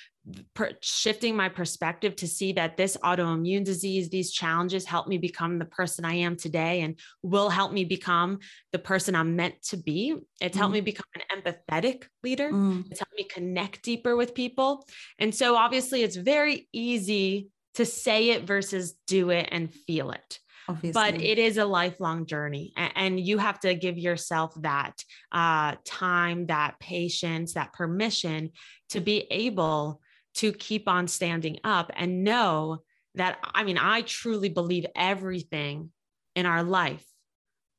per- 0.53 0.71
shifting 0.81 1.35
my 1.35 1.47
perspective 1.47 2.15
to 2.15 2.27
see 2.27 2.53
that 2.53 2.75
this 2.75 2.97
autoimmune 3.03 3.63
disease 3.63 4.09
these 4.09 4.31
challenges 4.31 4.85
help 4.85 5.07
me 5.07 5.17
become 5.17 5.57
the 5.57 5.65
person 5.65 6.03
i 6.03 6.13
am 6.13 6.35
today 6.35 6.81
and 6.81 6.99
will 7.21 7.49
help 7.49 7.71
me 7.71 7.85
become 7.85 8.39
the 8.73 8.79
person 8.79 9.15
i'm 9.15 9.35
meant 9.35 9.55
to 9.61 9.77
be 9.77 10.15
it's 10.41 10.55
mm. 10.55 10.59
helped 10.59 10.73
me 10.73 10.81
become 10.81 11.05
an 11.15 11.41
empathetic 11.41 12.03
leader 12.23 12.51
mm. 12.51 12.85
it's 12.91 12.99
helped 12.99 13.15
me 13.17 13.23
connect 13.23 13.81
deeper 13.81 14.15
with 14.15 14.35
people 14.35 14.85
and 15.19 15.33
so 15.33 15.55
obviously 15.55 16.03
it's 16.03 16.17
very 16.17 16.67
easy 16.73 17.49
to 17.75 17.85
say 17.85 18.29
it 18.29 18.43
versus 18.43 18.95
do 19.07 19.29
it 19.29 19.47
and 19.51 19.73
feel 19.73 20.11
it 20.11 20.39
Obviously. 20.67 20.93
But 20.93 21.21
it 21.21 21.37
is 21.37 21.57
a 21.57 21.65
lifelong 21.65 22.25
journey, 22.25 22.73
and 22.75 23.19
you 23.19 23.37
have 23.37 23.59
to 23.59 23.75
give 23.75 23.97
yourself 23.97 24.53
that 24.61 25.03
uh, 25.31 25.75
time, 25.85 26.47
that 26.47 26.79
patience, 26.79 27.53
that 27.53 27.73
permission 27.73 28.51
to 28.89 28.99
be 28.99 29.27
able 29.29 30.01
to 30.35 30.51
keep 30.51 30.87
on 30.87 31.07
standing 31.07 31.59
up 31.63 31.91
and 31.95 32.23
know 32.23 32.79
that. 33.13 33.37
I 33.53 33.63
mean, 33.63 33.77
I 33.77 34.01
truly 34.01 34.49
believe 34.49 34.85
everything 34.95 35.91
in 36.35 36.45
our 36.45 36.63
life 36.63 37.05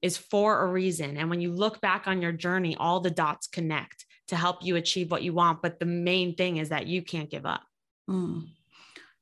is 0.03 0.17
for 0.17 0.63
a 0.63 0.71
reason. 0.71 1.17
And 1.17 1.29
when 1.31 1.41
you 1.41 1.53
look 1.53 1.81
back 1.81 2.07
on 2.07 2.23
your 2.23 2.33
journey, 2.33 2.77
all 2.77 3.01
the 3.01 3.11
dots 3.11 3.47
connect 3.47 4.05
to 4.29 4.37
help 4.37 4.59
you 4.63 4.77
achieve 4.77 5.11
what 5.11 5.23
you 5.23 5.33
want. 5.33 5.63
But 5.63 5.79
the 5.79 5.87
main 5.87 6.35
thing 6.35 6.59
is 6.59 6.69
that 6.69 6.87
you 6.87 7.03
can't 7.03 7.31
give 7.31 7.47
up. 7.47 7.63
Mm. 8.09 8.49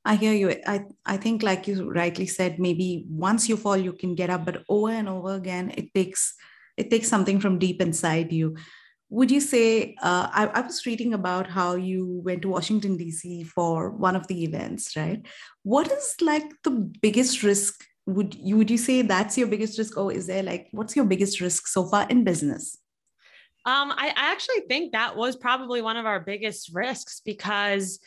I 0.05 0.15
hear 0.15 0.33
you. 0.33 0.55
I, 0.67 0.85
I 1.05 1.17
think, 1.17 1.41
like 1.41 1.67
you 1.67 1.91
rightly 1.91 2.27
said, 2.27 2.59
maybe 2.59 3.05
once 3.09 3.49
you 3.49 3.57
fall, 3.57 3.75
you 3.75 3.91
can 3.91 4.13
get 4.13 4.29
up, 4.29 4.45
but 4.45 4.63
over 4.69 4.91
and 4.91 5.09
over 5.09 5.33
again, 5.33 5.73
it 5.75 5.93
takes 5.93 6.35
it 6.77 6.91
takes 6.91 7.07
something 7.07 7.39
from 7.39 7.57
deep 7.57 7.81
inside 7.81 8.31
you. 8.31 8.55
Would 9.09 9.31
you 9.31 9.41
say? 9.41 9.95
Uh, 10.01 10.29
I, 10.31 10.47
I 10.53 10.61
was 10.61 10.85
reading 10.85 11.15
about 11.15 11.47
how 11.47 11.75
you 11.75 12.21
went 12.23 12.43
to 12.43 12.49
Washington 12.49 12.97
D.C. 12.97 13.43
for 13.45 13.89
one 13.89 14.15
of 14.15 14.27
the 14.27 14.43
events, 14.43 14.95
right? 14.95 15.25
What 15.63 15.91
is 15.91 16.15
like 16.21 16.51
the 16.63 16.71
biggest 16.71 17.41
risk? 17.41 17.83
Would 18.05 18.35
you 18.35 18.57
would 18.57 18.69
you 18.69 18.77
say 18.77 19.01
that's 19.01 19.37
your 19.37 19.47
biggest 19.47 19.79
risk, 19.79 19.97
or 19.97 20.11
is 20.11 20.27
there 20.27 20.43
like 20.43 20.67
what's 20.71 20.95
your 20.95 21.05
biggest 21.05 21.41
risk 21.41 21.67
so 21.67 21.87
far 21.87 22.07
in 22.09 22.23
business? 22.23 22.77
Um, 23.65 23.91
I, 23.91 24.13
I 24.15 24.31
actually 24.31 24.61
think 24.69 24.91
that 24.91 25.15
was 25.15 25.35
probably 25.35 25.81
one 25.81 25.97
of 25.97 26.05
our 26.05 26.19
biggest 26.19 26.69
risks 26.75 27.21
because 27.25 27.99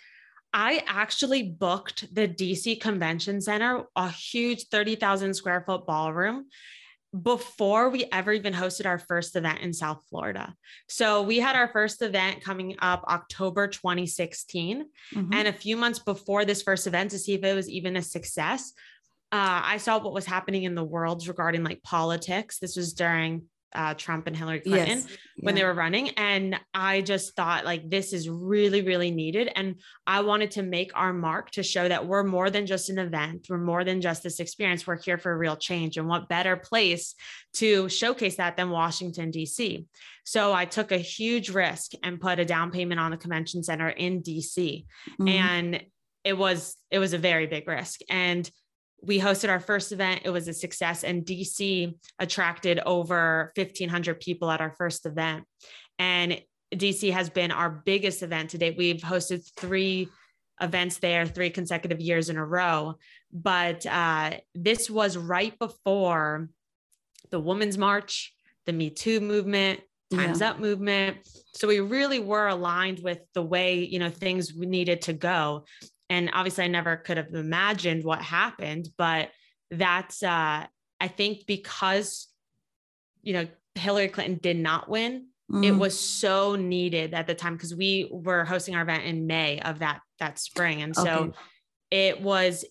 I 0.53 0.83
actually 0.87 1.43
booked 1.43 2.15
the 2.15 2.27
DC 2.27 2.81
Convention 2.81 3.41
Center, 3.41 3.85
a 3.95 4.11
huge 4.11 4.69
30,000 4.69 5.35
square 5.35 5.63
foot 5.67 5.87
ballroom 5.87 6.47
before 7.23 7.89
we 7.89 8.05
ever 8.13 8.33
even 8.33 8.53
hosted 8.53 8.85
our 8.85 8.99
first 8.99 9.35
event 9.35 9.61
in 9.61 9.73
South 9.73 10.03
Florida. 10.11 10.55
So 10.89 11.23
we 11.23 11.39
had 11.39 11.57
our 11.57 11.69
first 11.69 12.03
event 12.03 12.45
coming 12.45 12.77
up 12.81 13.03
October 13.09 13.67
2016. 13.67 14.85
Mm-hmm. 15.15 15.33
And 15.33 15.49
a 15.49 15.53
few 15.53 15.77
months 15.77 15.99
before 15.99 16.45
this 16.45 16.63
first 16.63 16.87
event 16.87 17.13
to 17.13 17.19
see 17.19 17.35
if 17.35 17.43
it 17.43 17.55
was 17.55 17.69
even 17.69 17.97
a 17.97 18.03
success, 18.03 18.73
uh, 19.33 19.61
I 19.65 19.79
saw 19.79 19.99
what 19.99 20.13
was 20.13 20.27
happening 20.27 20.65
in 20.65 20.75
the 20.75 20.85
world 20.85 21.27
regarding 21.27 21.65
like 21.65 21.83
politics. 21.83 22.59
This 22.59 22.77
was 22.77 22.93
during 22.93 23.45
uh, 23.75 23.95
Trump 23.95 24.27
and 24.27 24.37
Hillary 24.37 24.61
Clinton 24.61 24.99
yes. 24.99 25.19
when 25.41 25.55
yeah. 25.55 25.61
they 25.61 25.67
were 25.67 25.75
running. 25.75 26.11
And 26.11 26.59
I 26.73 27.01
just 27.01 27.35
thought 27.37 27.65
like 27.65 27.89
this 27.89 28.13
is 28.13 28.29
really, 28.29 28.83
really 28.83 29.11
needed. 29.11 29.51
And 29.55 29.77
I 30.07 30.21
wanted 30.23 30.53
to 30.53 30.63
make 30.63 30.91
our 30.95 31.13
mark 31.13 31.51
to 31.53 31.63
show 31.63 31.89
that 31.89 32.07
we're 32.07 32.25
more 32.25 32.51
than 32.51 32.67
just 32.67 32.89
an 32.89 32.99
event. 32.99 33.47
We're 33.49 33.59
more 33.59 33.85
than 33.85 34.01
just 34.01 34.23
this 34.23 34.41
experience. 34.41 34.87
We're 34.87 35.01
here 35.01 35.19
for 35.19 35.37
real 35.37 35.57
change. 35.57 35.97
And 35.97 36.09
what 36.09 36.29
better 36.29 36.57
place 36.57 37.15
to 37.55 37.89
showcase 37.89 38.37
that 38.37 38.57
than 38.57 38.71
Washington, 38.71 39.31
D.C. 39.31 39.87
So 40.25 40.53
I 40.53 40.65
took 40.65 40.93
a 40.93 40.99
huge 40.99 41.51
risk 41.51 41.93
and 42.03 42.21
put 42.21 42.39
a 42.39 42.45
down 42.45 42.71
payment 42.71 43.01
on 43.01 43.11
the 43.11 43.17
convention 43.17 43.63
center 43.63 43.89
in 43.89 44.23
DC. 44.23 44.85
Mm-hmm. 45.11 45.29
And 45.29 45.83
it 46.25 46.37
was 46.37 46.77
it 46.91 46.99
was 46.99 47.13
a 47.13 47.19
very 47.19 47.47
big 47.47 47.69
risk. 47.69 48.01
And 48.11 48.51
we 49.03 49.21
hosted 49.21 49.49
our 49.49 49.61
first 49.61 49.93
event. 49.93 50.23
It 50.25 50.31
was 50.31 50.49
a 50.49 50.53
success, 50.53 51.05
and 51.05 51.25
DC 51.25 51.95
attracted 52.19 52.81
over 52.81 53.53
1,500 53.57 54.21
people 54.21 54.51
at 54.51 54.61
our 54.61 54.75
first 54.77 55.07
event. 55.07 55.45
And 55.99 56.41
DC 56.75 57.13
has 57.13 57.31
been 57.31 57.51
our 57.51 57.71
biggest 57.71 58.23
event 58.23 58.51
to 58.51 58.59
date. 58.59 58.77
We've 58.77 59.01
hosted 59.01 59.49
three 59.57 60.09
events 60.61 60.99
there, 60.99 61.25
three 61.27 61.51
consecutive 61.51 62.01
years 62.01 62.29
in 62.29 62.37
a 62.37 62.45
row. 62.45 62.97
But 63.33 63.87
uh, 63.87 64.33
this 64.55 64.91
was 64.91 65.17
right 65.17 65.57
before 65.59 66.49
the 67.31 67.41
Women's 67.41 67.79
March, 67.79 68.35
the 68.67 68.73
Me 68.73 68.91
Too 68.91 69.21
movement, 69.21 69.81
Time's 70.11 70.41
yeah. 70.41 70.51
Up 70.51 70.59
movement. 70.59 71.19
So 71.55 71.69
we 71.69 71.81
really 71.81 72.19
were 72.19 72.49
aligned 72.49 73.01
with 73.01 73.21
the 73.35 73.43
way 73.43 73.85
you 73.85 73.99
know 73.99 74.11
things 74.11 74.57
needed 74.57 75.03
to 75.03 75.13
go 75.13 75.65
and 76.11 76.31
obviously 76.33 76.65
i 76.65 76.69
never 76.69 76.97
could 76.97 77.17
have 77.17 77.35
imagined 77.35 78.05
what 78.05 78.21
happened 78.21 78.89
but 78.97 79.31
that's 79.71 80.23
uh 80.23 80.65
i 81.01 81.09
think 81.09 81.47
because 81.47 82.29
you 83.23 83.33
know 83.33 83.47
hillary 83.75 84.09
clinton 84.09 84.39
did 84.41 84.57
not 84.57 84.89
win 84.89 85.27
mm. 85.51 85.65
it 85.65 85.73
was 85.73 85.99
so 85.99 86.57
needed 86.57 87.15
at 87.15 87.27
the 87.27 87.35
time 87.35 87.55
because 87.55 87.75
we 87.75 88.09
were 88.11 88.45
hosting 88.45 88.75
our 88.75 88.83
event 88.83 89.05
in 89.05 89.27
may 89.27 89.61
of 89.61 89.81
that 89.81 90.01
that 90.19 90.39
spring 90.39 90.83
and 90.83 90.97
so 90.97 91.11
okay. 91.11 91.33
it 91.91 92.21
was 92.21 92.65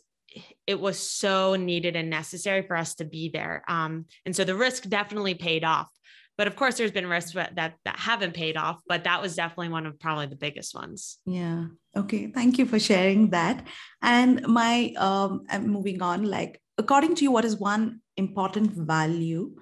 it 0.68 0.80
was 0.80 1.00
so 1.00 1.56
needed 1.56 1.96
and 1.96 2.10
necessary 2.10 2.62
for 2.62 2.76
us 2.76 2.96
to 2.96 3.06
be 3.06 3.30
there 3.30 3.64
um 3.68 4.06
and 4.26 4.36
so 4.36 4.44
the 4.44 4.56
risk 4.56 4.84
definitely 4.84 5.34
paid 5.34 5.64
off 5.64 5.90
but 6.38 6.48
of 6.48 6.56
course 6.56 6.78
there's 6.78 6.92
been 6.92 7.08
risks 7.08 7.34
that, 7.34 7.56
that 7.56 7.80
haven't 7.86 8.34
paid 8.34 8.58
off 8.58 8.82
but 8.88 9.04
that 9.04 9.22
was 9.22 9.36
definitely 9.36 9.70
one 9.70 9.86
of 9.86 10.00
probably 10.00 10.28
the 10.28 10.36
biggest 10.36 10.76
ones. 10.76 11.18
Yeah. 11.26 11.66
Okay. 11.96 12.28
Thank 12.28 12.58
you 12.58 12.66
for 12.66 12.80
sharing 12.80 13.32
that. 13.32 13.66
And 14.02 14.46
my 14.48 14.94
um 14.98 15.46
I'm 15.50 15.68
moving 15.68 16.02
on 16.02 16.24
like 16.24 16.62
according 16.78 17.16
to 17.16 17.24
you 17.24 17.32
what 17.32 17.46
is 17.46 17.58
one 17.58 18.02
important 18.16 18.72
value 18.72 19.56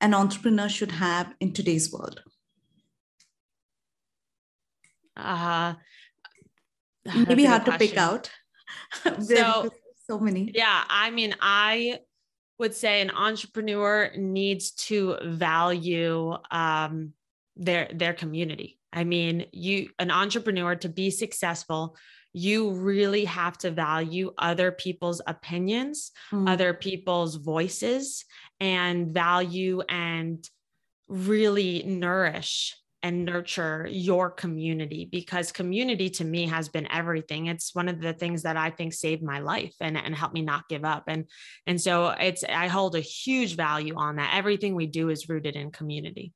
an 0.00 0.14
entrepreneur 0.14 0.68
should 0.68 0.92
have 0.92 1.34
in 1.40 1.52
today's 1.52 1.92
world? 1.92 2.22
Uh 5.16 5.74
maybe 7.28 7.44
hard 7.44 7.66
to 7.66 7.78
pick 7.78 7.96
out. 7.96 8.30
So 9.20 9.70
so 10.06 10.18
many. 10.18 10.50
Yeah 10.54 10.84
i 10.88 11.10
mean 11.10 11.34
i 11.40 11.98
would 12.60 12.74
say 12.74 13.00
an 13.00 13.10
entrepreneur 13.10 14.10
needs 14.16 14.70
to 14.72 15.16
value 15.24 16.36
um, 16.50 17.12
their 17.56 17.90
their 17.92 18.12
community. 18.12 18.78
I 18.92 19.04
mean, 19.04 19.46
you 19.52 19.88
an 19.98 20.10
entrepreneur 20.10 20.76
to 20.76 20.88
be 20.88 21.10
successful, 21.10 21.96
you 22.32 22.72
really 22.72 23.24
have 23.24 23.56
to 23.58 23.70
value 23.70 24.32
other 24.38 24.70
people's 24.70 25.20
opinions, 25.26 26.12
mm. 26.30 26.48
other 26.48 26.74
people's 26.74 27.36
voices, 27.36 28.24
and 28.60 29.08
value 29.08 29.80
and 29.88 30.48
really 31.08 31.82
nourish 31.82 32.76
and 33.02 33.24
nurture 33.24 33.86
your 33.90 34.30
community 34.30 35.08
because 35.10 35.52
community 35.52 36.10
to 36.10 36.24
me 36.24 36.46
has 36.46 36.68
been 36.68 36.90
everything 36.90 37.46
it's 37.46 37.74
one 37.74 37.88
of 37.88 38.00
the 38.00 38.12
things 38.12 38.42
that 38.42 38.56
i 38.56 38.70
think 38.70 38.92
saved 38.92 39.22
my 39.22 39.38
life 39.38 39.74
and, 39.80 39.96
and 39.96 40.14
helped 40.14 40.34
me 40.34 40.42
not 40.42 40.68
give 40.68 40.84
up 40.84 41.04
and 41.06 41.24
and 41.66 41.80
so 41.80 42.08
it's 42.20 42.44
i 42.44 42.66
hold 42.66 42.94
a 42.94 43.00
huge 43.00 43.56
value 43.56 43.94
on 43.96 44.16
that 44.16 44.34
everything 44.34 44.74
we 44.74 44.86
do 44.86 45.08
is 45.08 45.28
rooted 45.28 45.56
in 45.56 45.70
community 45.70 46.32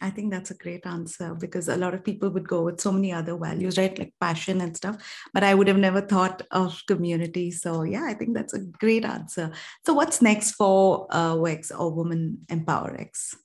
I 0.00 0.10
think 0.10 0.30
that's 0.30 0.50
a 0.50 0.56
great 0.56 0.86
answer 0.86 1.34
because 1.34 1.68
a 1.68 1.76
lot 1.76 1.94
of 1.94 2.04
people 2.04 2.30
would 2.30 2.46
go 2.46 2.62
with 2.62 2.80
so 2.80 2.92
many 2.92 3.12
other 3.12 3.36
values, 3.36 3.78
right? 3.78 3.98
Like 3.98 4.14
passion 4.20 4.60
and 4.60 4.76
stuff. 4.76 4.96
But 5.34 5.42
I 5.42 5.54
would 5.54 5.68
have 5.68 5.78
never 5.78 6.00
thought 6.00 6.42
of 6.50 6.80
community. 6.86 7.50
So, 7.50 7.82
yeah, 7.82 8.04
I 8.04 8.14
think 8.14 8.34
that's 8.34 8.54
a 8.54 8.60
great 8.60 9.04
answer. 9.04 9.50
So, 9.84 9.94
what's 9.94 10.22
next 10.22 10.52
for 10.52 11.08
uh, 11.10 11.34
WEX 11.34 11.72
or 11.76 11.92
Women 11.92 12.46
Empower 12.48 12.96
X? 12.98 13.36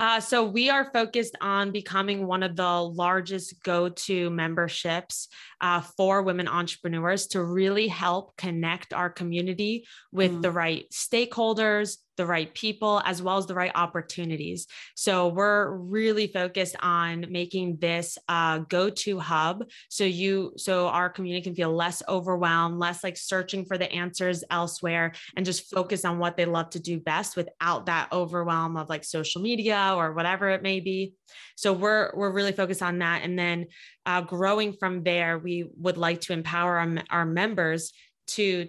Uh, 0.00 0.18
so 0.18 0.42
we 0.42 0.70
are 0.70 0.90
focused 0.94 1.36
on 1.42 1.72
becoming 1.72 2.26
one 2.26 2.42
of 2.42 2.56
the 2.56 2.82
largest 2.82 3.62
go-to 3.62 4.30
memberships 4.30 5.28
uh, 5.60 5.82
for 5.82 6.22
women 6.22 6.48
entrepreneurs 6.48 7.26
to 7.26 7.44
really 7.44 7.86
help 7.86 8.34
connect 8.38 8.94
our 8.94 9.10
community 9.10 9.84
with 10.10 10.32
mm. 10.32 10.40
the 10.40 10.50
right 10.50 10.86
stakeholders, 10.90 11.98
the 12.20 12.26
right 12.26 12.52
people 12.52 13.00
as 13.06 13.22
well 13.22 13.38
as 13.38 13.46
the 13.46 13.54
right 13.54 13.72
opportunities. 13.74 14.66
So 14.94 15.28
we're 15.28 15.70
really 15.70 16.26
focused 16.26 16.76
on 16.80 17.24
making 17.30 17.78
this 17.78 18.18
a 18.28 18.62
go-to 18.68 19.18
hub 19.18 19.64
so 19.88 20.04
you 20.04 20.52
so 20.58 20.88
our 20.88 21.08
community 21.08 21.42
can 21.42 21.54
feel 21.54 21.74
less 21.74 22.02
overwhelmed, 22.10 22.78
less 22.78 23.02
like 23.02 23.16
searching 23.16 23.64
for 23.64 23.78
the 23.78 23.90
answers 23.90 24.44
elsewhere 24.50 25.12
and 25.34 25.46
just 25.46 25.70
focus 25.70 26.04
on 26.04 26.18
what 26.18 26.36
they 26.36 26.44
love 26.44 26.68
to 26.70 26.78
do 26.78 27.00
best 27.00 27.36
without 27.36 27.86
that 27.86 28.08
overwhelm 28.12 28.76
of 28.76 28.90
like 28.90 29.02
social 29.02 29.40
media 29.40 29.94
or 29.96 30.12
whatever 30.12 30.50
it 30.50 30.62
may 30.62 30.80
be. 30.80 31.14
So 31.56 31.72
we're 31.72 32.12
we're 32.14 32.32
really 32.32 32.52
focused 32.52 32.82
on 32.82 32.98
that 32.98 33.22
and 33.22 33.38
then 33.38 33.68
uh, 34.04 34.20
growing 34.20 34.74
from 34.74 35.04
there 35.04 35.38
we 35.38 35.70
would 35.78 35.96
like 35.96 36.20
to 36.20 36.34
empower 36.34 36.76
our, 36.80 36.96
our 37.08 37.24
members 37.24 37.94
to 38.26 38.68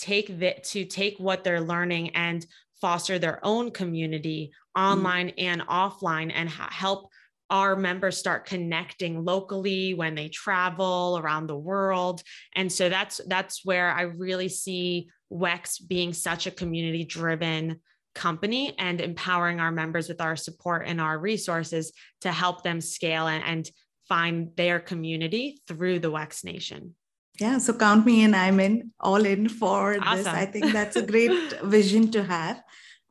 take 0.00 0.38
that 0.40 0.64
to 0.64 0.84
take 0.84 1.18
what 1.18 1.44
they're 1.44 1.60
learning 1.60 2.16
and 2.16 2.46
foster 2.80 3.18
their 3.18 3.44
own 3.44 3.70
community 3.70 4.52
mm. 4.76 4.80
online 4.80 5.30
and 5.30 5.62
offline 5.62 6.30
and 6.34 6.48
ha- 6.48 6.70
help 6.70 7.10
our 7.50 7.74
members 7.74 8.16
start 8.16 8.46
connecting 8.46 9.24
locally 9.24 9.92
when 9.92 10.14
they 10.14 10.28
travel 10.28 11.18
around 11.20 11.46
the 11.46 11.56
world 11.56 12.22
and 12.54 12.72
so 12.72 12.88
that's 12.88 13.20
that's 13.26 13.64
where 13.64 13.90
i 13.90 14.02
really 14.02 14.48
see 14.48 15.08
wex 15.32 15.76
being 15.86 16.12
such 16.12 16.46
a 16.46 16.50
community 16.50 17.04
driven 17.04 17.80
company 18.14 18.74
and 18.78 19.00
empowering 19.00 19.60
our 19.60 19.70
members 19.70 20.08
with 20.08 20.20
our 20.20 20.36
support 20.36 20.84
and 20.86 21.00
our 21.00 21.18
resources 21.18 21.92
to 22.20 22.32
help 22.32 22.62
them 22.62 22.80
scale 22.80 23.28
and, 23.28 23.44
and 23.44 23.70
find 24.08 24.50
their 24.56 24.80
community 24.80 25.60
through 25.68 25.98
the 25.98 26.10
wex 26.10 26.44
nation 26.44 26.94
yeah 27.40 27.58
so 27.58 27.72
count 27.72 28.04
me 28.04 28.22
in 28.22 28.34
i'm 28.34 28.60
in 28.60 28.92
all 29.00 29.24
in 29.24 29.48
for 29.48 29.98
awesome. 30.00 30.18
this. 30.18 30.26
I 30.26 30.46
think 30.46 30.72
that's 30.72 30.96
a 30.96 31.02
great 31.02 31.60
vision 31.62 32.10
to 32.12 32.22
have. 32.22 32.62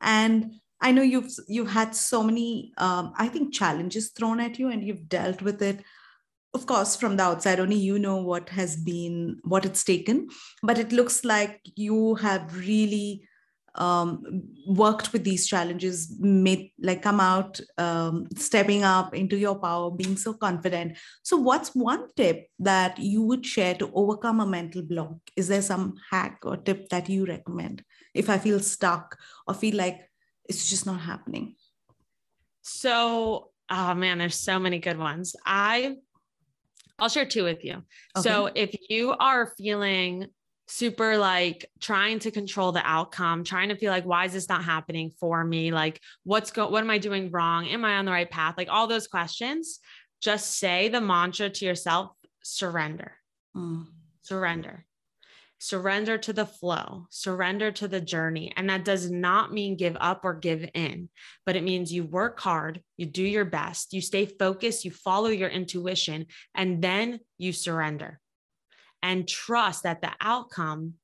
And 0.02 0.54
i 0.82 0.92
know 0.92 1.02
you've 1.02 1.32
you've 1.48 1.72
had 1.72 1.94
so 1.94 2.24
many 2.24 2.72
um, 2.78 3.14
i 3.18 3.28
think 3.28 3.54
challenges 3.54 4.12
thrown 4.12 4.40
at 4.40 4.60
you 4.60 4.70
and 4.70 4.84
you've 4.84 5.10
dealt 5.10 5.42
with 5.42 5.62
it 5.62 5.84
of 6.54 6.66
course 6.66 6.96
from 6.96 7.18
the 7.18 7.24
outside 7.24 7.60
only. 7.60 7.76
You 7.76 8.00
know 8.00 8.18
what 8.18 8.50
has 8.50 8.76
been 8.78 9.40
what 9.44 9.66
it's 9.66 9.84
taken 9.84 10.30
but 10.64 10.78
it 10.78 10.92
looks 10.92 11.26
like 11.26 11.60
you 11.76 12.16
have 12.16 12.56
really 12.58 13.28
um, 13.76 14.44
worked 14.68 15.14
with 15.14 15.24
these 15.24 15.48
challenges, 15.48 16.16
made 16.20 16.72
like 16.80 17.02
come 17.02 17.20
out, 17.20 17.60
um, 17.78 18.28
stepping 18.36 18.84
up 18.84 19.14
into 19.14 19.38
your 19.38 19.56
power, 19.56 19.92
being 19.92 20.18
so 20.18 20.34
confident. 20.34 20.98
So, 21.24 21.38
what's 21.38 21.76
one 21.76 22.08
tip 22.16 22.48
that 22.60 23.00
you 23.00 23.22
would 23.24 23.46
share 23.46 23.76
to 23.76 23.92
overcome 23.94 24.40
a 24.40 24.46
mental 24.48 24.82
block? 24.82 25.16
Is 25.36 25.48
there 25.48 25.62
some 25.62 25.96
hack 26.10 26.40
or 26.44 26.58
tip 26.58 26.90
that 26.90 27.10
you 27.10 27.26
recommend 27.26 27.84
if 28.14 28.30
I 28.30 28.38
feel 28.38 28.60
stuck 28.60 29.18
or 29.48 29.54
feel 29.54 29.76
like 29.76 30.00
it's 30.48 30.70
just 30.70 30.86
not 30.86 31.02
happening? 31.02 31.56
So, 32.62 33.50
oh 33.70 33.94
man, 33.94 34.18
there's 34.18 34.36
so 34.36 34.60
many 34.60 34.80
good 34.80 34.98
ones. 34.98 35.36
I 35.46 35.96
I'll 37.00 37.10
share 37.10 37.26
two 37.26 37.44
with 37.44 37.64
you. 37.64 37.84
Okay. 38.18 38.30
So, 38.30 38.50
if 38.54 38.76
you 38.90 39.12
are 39.12 39.54
feeling 39.58 40.28
super 40.70 41.18
like 41.18 41.70
trying 41.80 42.20
to 42.20 42.32
control 42.32 42.72
the 42.72 42.88
outcome, 42.88 43.44
trying 43.44 43.70
to 43.70 43.76
feel 43.76 43.92
like, 43.92 44.06
why 44.06 44.26
is 44.26 44.34
this 44.34 44.50
not 44.50 44.64
happening 44.64 45.12
for 45.20 45.44
me? 45.44 45.72
Like, 45.72 46.00
what's 46.24 46.52
go, 46.52 46.70
what 46.70 46.84
am 46.84 46.90
I 46.90 47.00
doing 47.00 47.32
wrong? 47.32 47.68
Am 47.68 47.84
I 47.84 47.96
on 47.96 48.06
the 48.06 48.12
right 48.12 48.30
path? 48.30 48.56
Like 48.58 48.70
all 48.70 48.88
those 48.88 49.08
questions, 49.08 49.80
just 50.22 50.58
say 50.58 50.90
the 50.90 51.02
mantra 51.02 51.50
to 51.50 51.66
yourself, 51.66 52.12
surrender, 52.44 53.14
mm. 53.58 53.88
surrender, 54.22 54.86
surrender 55.58 56.18
to 56.20 56.34
the 56.34 56.46
flow, 56.46 57.08
surrender 57.10 57.72
to 57.72 57.88
the 57.88 58.02
journey. 58.02 58.54
And 58.56 58.70
that 58.70 58.86
does 58.86 59.10
not 59.10 59.52
mean 59.52 59.76
give 59.76 59.98
up 60.00 60.22
or 60.24 60.36
give 60.36 60.70
in, 60.74 61.10
but 61.46 61.56
it 61.56 61.64
means 61.64 61.92
you 61.92 62.04
work 62.04 62.40
hard, 62.40 62.82
you 62.96 63.08
do 63.08 63.24
your 63.24 63.46
best, 63.46 63.94
you 63.94 64.02
stay 64.02 64.26
focused, 64.26 64.86
you 64.86 64.92
follow 64.92 65.30
your 65.30 65.50
intuition, 65.50 66.28
and 66.54 66.82
then 66.82 67.20
you 67.38 67.54
surrender 67.54 68.20
and 69.02 69.28
trust 69.28 69.84
that 69.84 70.02
the 70.02 70.12
outcome 70.22 70.96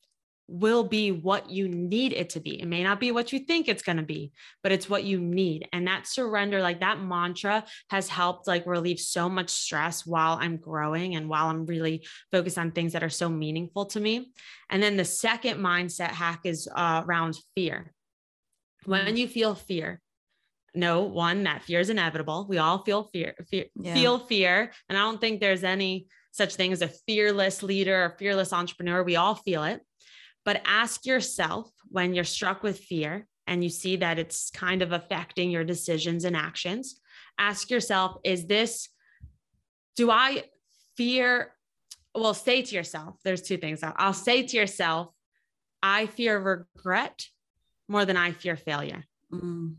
will 0.48 0.84
be 0.84 1.12
what 1.12 1.50
you 1.50 1.68
need 1.68 2.14
it 2.14 2.30
to 2.30 2.40
be. 2.40 2.62
It 2.62 2.68
may 2.68 2.84
not 2.84 3.00
be 3.00 3.12
what 3.12 3.34
you 3.34 3.40
think 3.40 3.68
it's 3.68 3.82
going 3.82 3.98
to 3.98 4.04
be, 4.04 4.32
but 4.62 4.72
it's 4.72 4.90
what 4.90 5.04
you 5.04 5.20
need. 5.20 5.68
And 5.74 5.88
that 5.88 6.08
surrender, 6.08 6.62
like 6.62 6.82
that 6.82 7.02
mantra 7.02 7.66
has 7.90 8.08
helped 8.08 8.48
like 8.48 8.68
relieve 8.68 9.00
so 9.00 9.28
much 9.28 9.50
stress 9.50 10.06
while 10.06 10.38
I'm 10.40 10.58
growing 10.58 11.16
and 11.16 11.28
while 11.28 11.48
I'm 11.48 11.66
really 11.66 12.06
focused 12.32 12.58
on 12.58 12.72
things 12.72 12.94
that 12.94 13.04
are 13.04 13.10
so 13.10 13.28
meaningful 13.28 13.88
to 13.88 14.00
me. 14.00 14.32
And 14.70 14.82
then 14.84 14.98
the 14.98 15.06
second 15.06 15.60
mindset 15.60 16.12
hack 16.12 16.42
is 16.44 16.68
uh, 16.74 17.04
around 17.06 17.38
fear. 17.56 17.92
When 18.86 19.18
you 19.18 19.28
feel 19.28 19.56
fear, 19.56 20.00
no 20.76 21.04
one 21.04 21.44
that 21.44 21.64
fear 21.64 21.80
is 21.80 21.90
inevitable. 21.90 22.46
We 22.48 22.60
all 22.60 22.84
feel 22.84 23.10
fear, 23.12 23.34
fear 23.50 23.66
yeah. 23.76 23.94
feel 23.94 24.20
fear, 24.20 24.72
and 24.90 24.98
I 24.98 25.02
don't 25.02 25.20
think 25.20 25.40
there's 25.40 25.64
any 25.64 26.08
such 26.36 26.56
thing 26.56 26.74
as 26.74 26.82
a 26.82 26.90
fearless 26.90 27.64
leader 27.64 28.04
or 28.04 28.16
fearless 28.20 28.52
entrepreneur. 28.52 29.04
We 29.04 29.16
all 29.16 29.36
feel 29.36 29.64
it. 29.64 29.82
But 30.44 30.62
ask 30.66 31.06
yourself 31.06 31.72
when 31.88 32.14
you're 32.14 32.26
struck 32.26 32.62
with 32.62 32.78
fear 32.78 33.26
and 33.48 33.64
you 33.64 33.70
see 33.70 33.96
that 33.98 34.20
it's 34.20 34.52
kind 34.52 34.82
of 34.82 34.92
affecting 34.92 35.50
your 35.50 35.64
decisions 35.64 36.26
and 36.26 36.36
actions, 36.36 37.00
ask 37.40 37.70
yourself, 37.70 38.18
is 38.26 38.48
this, 38.48 38.90
do 39.96 40.12
I 40.12 40.44
fear? 40.98 41.54
Well, 42.14 42.34
say 42.34 42.62
to 42.64 42.76
yourself, 42.76 43.16
there's 43.24 43.42
two 43.42 43.58
things. 43.58 43.80
I'll 43.82 44.14
say 44.14 44.44
to 44.44 44.58
yourself, 44.58 45.08
I 45.82 46.08
fear 46.08 46.38
regret 46.38 47.28
more 47.88 48.04
than 48.04 48.18
I 48.18 48.34
fear 48.34 48.58
failure. 48.58 49.06
Mm. 49.32 49.76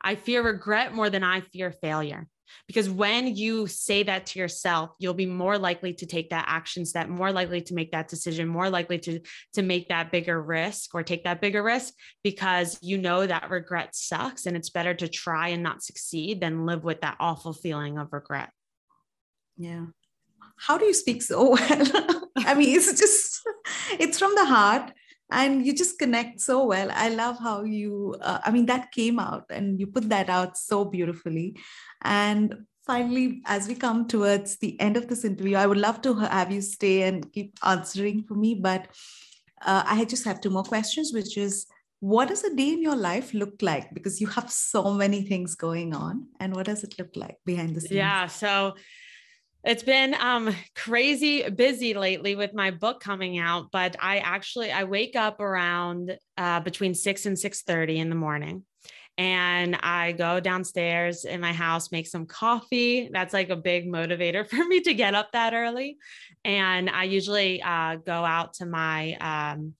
I 0.00 0.14
fear 0.14 0.42
regret 0.42 0.94
more 0.94 1.08
than 1.08 1.24
I 1.24 1.40
fear 1.40 1.72
failure. 1.72 2.28
Because 2.66 2.88
when 2.88 3.36
you 3.36 3.66
say 3.66 4.02
that 4.02 4.26
to 4.26 4.38
yourself, 4.38 4.90
you'll 4.98 5.14
be 5.14 5.26
more 5.26 5.58
likely 5.58 5.94
to 5.94 6.06
take 6.06 6.30
that 6.30 6.44
action 6.48 6.84
step, 6.84 7.08
more 7.08 7.32
likely 7.32 7.60
to 7.62 7.74
make 7.74 7.92
that 7.92 8.08
decision, 8.08 8.48
more 8.48 8.70
likely 8.70 8.98
to, 8.98 9.20
to 9.54 9.62
make 9.62 9.88
that 9.88 10.12
bigger 10.12 10.40
risk 10.40 10.94
or 10.94 11.02
take 11.02 11.24
that 11.24 11.40
bigger 11.40 11.62
risk 11.62 11.94
because 12.22 12.78
you 12.82 12.98
know 12.98 13.26
that 13.26 13.50
regret 13.50 13.94
sucks 13.94 14.46
and 14.46 14.56
it's 14.56 14.70
better 14.70 14.94
to 14.94 15.08
try 15.08 15.48
and 15.48 15.62
not 15.62 15.82
succeed 15.82 16.40
than 16.40 16.66
live 16.66 16.84
with 16.84 17.00
that 17.00 17.16
awful 17.20 17.52
feeling 17.52 17.98
of 17.98 18.12
regret. 18.12 18.50
Yeah. 19.56 19.86
How 20.56 20.78
do 20.78 20.84
you 20.84 20.94
speak 20.94 21.22
so 21.22 21.50
well? 21.50 22.28
I 22.38 22.54
mean, 22.54 22.76
it's 22.76 22.98
just, 22.98 23.40
it's 23.92 24.18
from 24.18 24.34
the 24.34 24.44
heart 24.44 24.92
and 25.30 25.66
you 25.66 25.74
just 25.74 25.98
connect 25.98 26.40
so 26.40 26.64
well. 26.64 26.90
I 26.92 27.10
love 27.10 27.38
how 27.38 27.62
you 27.62 28.16
uh, 28.20 28.38
i 28.44 28.50
mean 28.50 28.66
that 28.66 28.92
came 28.92 29.18
out 29.18 29.44
and 29.50 29.78
you 29.78 29.86
put 29.86 30.08
that 30.08 30.28
out 30.28 30.56
so 30.56 30.84
beautifully. 30.84 31.56
And 32.02 32.66
finally 32.86 33.42
as 33.44 33.68
we 33.68 33.74
come 33.74 34.08
towards 34.08 34.56
the 34.58 34.80
end 34.80 34.96
of 34.96 35.08
this 35.08 35.22
interview 35.22 35.54
i 35.56 35.66
would 35.66 35.76
love 35.76 36.00
to 36.00 36.14
have 36.14 36.50
you 36.50 36.62
stay 36.62 37.02
and 37.02 37.30
keep 37.32 37.58
answering 37.62 38.24
for 38.24 38.34
me. 38.34 38.54
But 38.54 38.88
uh, 39.62 39.82
i 39.86 40.04
just 40.04 40.24
have 40.24 40.40
two 40.40 40.50
more 40.50 40.62
questions 40.62 41.12
which 41.12 41.36
is 41.36 41.66
what 42.00 42.28
does 42.28 42.44
a 42.44 42.54
day 42.54 42.72
in 42.72 42.80
your 42.80 42.94
life 42.94 43.34
look 43.34 43.60
like? 43.60 43.92
Because 43.92 44.20
you 44.20 44.28
have 44.28 44.52
so 44.52 44.94
many 44.94 45.22
things 45.22 45.56
going 45.56 45.96
on. 45.96 46.28
And 46.38 46.54
what 46.54 46.66
does 46.66 46.84
it 46.84 46.94
look 46.96 47.16
like 47.16 47.38
behind 47.44 47.74
the 47.74 47.80
scenes? 47.80 47.92
Yeah 47.92 48.26
so 48.26 48.74
it's 49.64 49.82
been 49.82 50.14
um, 50.14 50.54
crazy 50.74 51.48
busy 51.48 51.94
lately 51.94 52.36
with 52.36 52.54
my 52.54 52.70
book 52.70 53.00
coming 53.00 53.38
out, 53.38 53.70
but 53.72 53.96
I 54.00 54.18
actually 54.18 54.70
I 54.70 54.84
wake 54.84 55.16
up 55.16 55.40
around 55.40 56.16
uh, 56.36 56.60
between 56.60 56.94
six 56.94 57.26
and 57.26 57.38
six 57.38 57.62
thirty 57.62 57.98
in 57.98 58.08
the 58.08 58.14
morning, 58.14 58.64
and 59.16 59.76
I 59.76 60.12
go 60.12 60.40
downstairs 60.40 61.24
in 61.24 61.40
my 61.40 61.52
house, 61.52 61.90
make 61.90 62.06
some 62.06 62.26
coffee. 62.26 63.10
That's 63.12 63.34
like 63.34 63.50
a 63.50 63.56
big 63.56 63.86
motivator 63.86 64.48
for 64.50 64.64
me 64.64 64.80
to 64.80 64.94
get 64.94 65.14
up 65.14 65.32
that 65.32 65.54
early, 65.54 65.98
and 66.44 66.88
I 66.88 67.04
usually 67.04 67.60
uh, 67.60 67.96
go 67.96 68.24
out 68.24 68.54
to 68.54 68.66
my 68.66 69.14
um, 69.14 69.74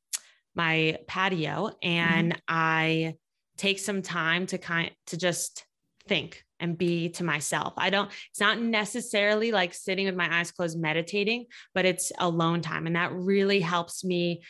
my 0.59 0.99
patio 1.07 1.71
and 1.83 2.33
mm-hmm. 2.33 2.41
I 2.49 3.15
take 3.57 3.79
some 3.79 4.03
time 4.03 4.47
to 4.47 4.59
kind 4.59 4.91
to 5.07 5.17
just 5.17 5.65
think 6.09 6.43
and 6.61 6.77
be 6.77 7.11
to 7.11 7.25
myself. 7.25 7.75
I 7.77 7.91
don't, 7.91 8.11
it's 8.31 8.41
not 8.41 8.61
necessarily 8.61 9.53
like 9.53 9.75
sitting 9.75 10.07
with 10.07 10.17
my 10.17 10.41
eyes 10.41 10.51
closed 10.51 10.79
meditating, 10.79 11.47
but 11.75 11.85
it's 11.85 12.11
alone 12.19 12.63
time. 12.63 12.87
And 12.87 12.97
that 12.97 13.13
really 13.13 13.61
helps 13.61 14.05
me 14.05 14.43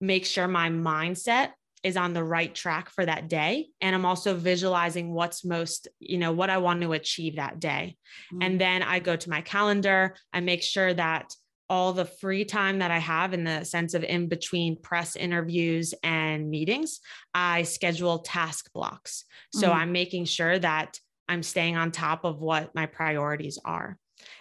make 0.00 0.24
sure 0.24 0.46
my 0.46 0.70
mindset 0.70 1.50
is 1.82 1.96
on 1.96 2.12
the 2.12 2.24
right 2.24 2.54
track 2.54 2.90
for 2.90 3.04
that 3.06 3.28
day. 3.28 3.68
And 3.80 3.94
I'm 3.94 4.04
also 4.04 4.34
visualizing 4.34 5.12
what's 5.12 5.44
most, 5.44 5.88
you 6.00 6.18
know, 6.18 6.32
what 6.32 6.50
I 6.50 6.58
want 6.58 6.80
to 6.82 6.92
achieve 6.92 7.36
that 7.36 7.60
day. 7.60 7.96
Mm-hmm. 8.32 8.42
And 8.42 8.60
then 8.60 8.82
I 8.82 8.98
go 8.98 9.16
to 9.16 9.30
my 9.30 9.40
calendar, 9.40 10.14
I 10.32 10.40
make 10.40 10.62
sure 10.62 10.92
that 10.92 11.34
all 11.70 11.92
the 11.92 12.04
free 12.04 12.44
time 12.44 12.78
that 12.78 12.90
I 12.90 12.98
have 12.98 13.34
in 13.34 13.44
the 13.44 13.64
sense 13.64 13.94
of 13.94 14.02
in 14.02 14.28
between 14.28 14.80
press 14.80 15.16
interviews 15.16 15.94
and 16.02 16.48
meetings, 16.48 17.00
I 17.34 17.62
schedule 17.62 18.20
task 18.20 18.72
blocks. 18.72 19.24
So 19.52 19.68
mm. 19.68 19.74
I'm 19.74 19.92
making 19.92 20.24
sure 20.24 20.58
that 20.58 20.98
I'm 21.28 21.42
staying 21.42 21.76
on 21.76 21.90
top 21.90 22.24
of 22.24 22.40
what 22.40 22.74
my 22.74 22.86
priorities 22.86 23.58
are. 23.64 23.98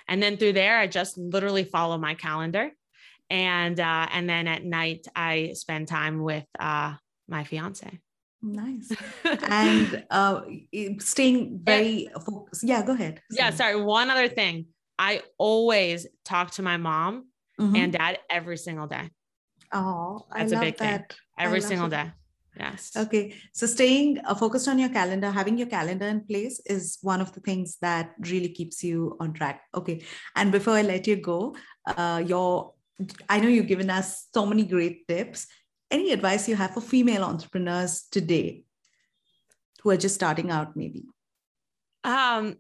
And 0.08 0.24
then 0.24 0.38
through 0.38 0.54
there, 0.54 0.80
I 0.80 0.88
just 0.88 1.18
literally 1.18 1.66
follow 1.66 1.98
my 1.98 2.14
calendar. 2.14 2.72
And 3.30 3.78
uh, 3.78 4.08
and 4.12 4.30
then 4.30 4.48
at 4.48 4.64
night, 4.64 5.06
I 5.14 5.52
spend 5.54 5.90
time 5.90 6.24
with 6.24 6.46
uh, 6.58 6.96
my 7.28 7.44
fiance. 7.44 8.00
Nice. 8.42 8.92
and 9.50 10.06
uh, 10.10 10.42
staying 11.00 11.60
very 11.62 12.10
focused. 12.26 12.64
Yeah, 12.64 12.86
go 12.86 12.94
ahead. 12.94 13.22
Yeah, 13.32 13.50
sorry. 13.50 13.82
One 13.82 14.10
other 14.10 14.30
thing. 14.30 14.68
I 15.00 15.22
always 15.38 16.08
talk 16.26 16.52
to 16.52 16.62
my 16.62 16.78
mom 16.78 17.28
mm-hmm. 17.60 17.76
and 17.76 17.94
dad 17.94 18.20
every 18.30 18.58
single 18.58 18.88
day. 18.88 19.10
Oh, 19.72 20.26
that's 20.34 20.52
a 20.52 20.60
big 20.60 20.78
that. 20.78 21.10
thing. 21.10 21.18
Every 21.38 21.62
single 21.62 21.90
day. 21.90 22.12
Yes. 22.60 22.92
Okay. 22.98 23.36
So 23.54 23.68
staying 23.68 24.20
uh, 24.26 24.34
focused 24.34 24.68
on 24.68 24.80
your 24.80 24.90
calendar, 24.90 25.30
having 25.30 25.58
your 25.58 25.68
calendar 25.68 26.08
in 26.08 26.22
place 26.22 26.60
is 26.66 26.98
one 27.02 27.22
of 27.22 27.32
the 27.34 27.40
things 27.40 27.78
that 27.82 28.16
really 28.20 28.50
keeps 28.50 28.84
you 28.84 29.16
on 29.20 29.34
track. 29.34 29.62
Okay. 29.76 30.02
And 30.36 30.52
before 30.52 30.74
I 30.74 30.82
let 30.82 31.06
you 31.06 31.18
go, 31.18 31.56
uh, 31.86 32.24
your 32.26 32.74
I 33.30 33.40
know 33.40 33.48
you've 33.48 33.68
given 33.68 33.92
us 33.92 34.28
so 34.34 34.46
many 34.46 34.64
great 34.64 35.08
tips. 35.08 35.46
Any 35.92 36.12
advice 36.12 36.50
you 36.50 36.56
have 36.56 36.74
for 36.74 36.82
female 36.82 37.24
entrepreneurs 37.24 38.08
today 38.12 38.64
who 39.82 39.92
are 39.92 39.98
just 39.98 40.16
starting 40.16 40.50
out, 40.50 40.76
maybe? 40.76 41.06
Um, 42.04 42.56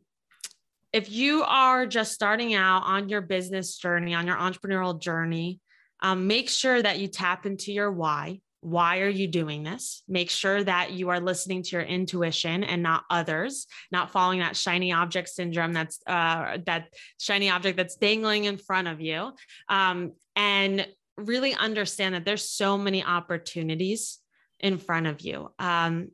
if 0.94 1.12
you 1.12 1.44
are 1.44 1.86
just 1.86 2.14
starting 2.14 2.54
out 2.54 2.84
on 2.84 3.10
your 3.10 3.22
business 3.22 3.78
journey, 3.78 4.14
on 4.14 4.26
your 4.26 4.38
entrepreneurial 4.38 5.00
journey, 5.00 5.60
um, 6.02 6.28
make 6.28 6.50
sure 6.50 6.82
that 6.82 7.00
you 7.00 7.08
tap 7.08 7.46
into 7.46 7.72
your 7.72 7.92
why. 7.92 8.40
Why 8.62 9.00
are 9.02 9.10
you 9.10 9.28
doing 9.28 9.64
this? 9.64 10.04
Make 10.08 10.30
sure 10.30 10.64
that 10.64 10.92
you 10.92 11.10
are 11.10 11.20
listening 11.20 11.64
to 11.64 11.70
your 11.72 11.82
intuition 11.82 12.64
and 12.64 12.82
not 12.82 13.04
others, 13.10 13.68
not 13.92 14.12
following 14.12 14.40
that 14.40 14.58
shiny 14.58 14.92
object 14.92 15.30
syndrome 15.30 15.74
that's 15.74 16.00
uh, 16.08 16.58
that 16.66 16.88
shiny 17.20 17.50
object 17.50 17.78
that's 17.78 17.96
dangling 17.96 18.46
in 18.46 18.58
front 18.58 18.88
of 18.88 19.00
you. 19.00 19.34
Um, 19.70 20.14
and 20.36 20.88
really 21.18 21.54
understand 21.54 22.16
that 22.16 22.26
there's 22.26 22.50
so 22.50 22.78
many 22.78 23.04
opportunities 23.04 24.20
in 24.60 24.78
front 24.78 25.08
of 25.08 25.22
you. 25.22 25.52
Um, 25.60 26.10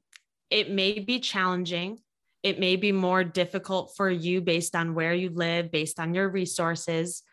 it 0.50 0.70
may 0.70 1.00
be 1.00 1.20
challenging 1.20 2.00
it 2.44 2.60
may 2.60 2.76
be 2.76 2.92
more 2.92 3.24
difficult 3.24 3.94
for 3.96 4.10
you 4.10 4.42
based 4.42 4.76
on 4.76 4.94
where 4.94 5.14
you 5.14 5.30
live, 5.30 5.72
based 5.72 6.00
on 6.00 6.14
your 6.14 6.30
resources, 6.30 7.24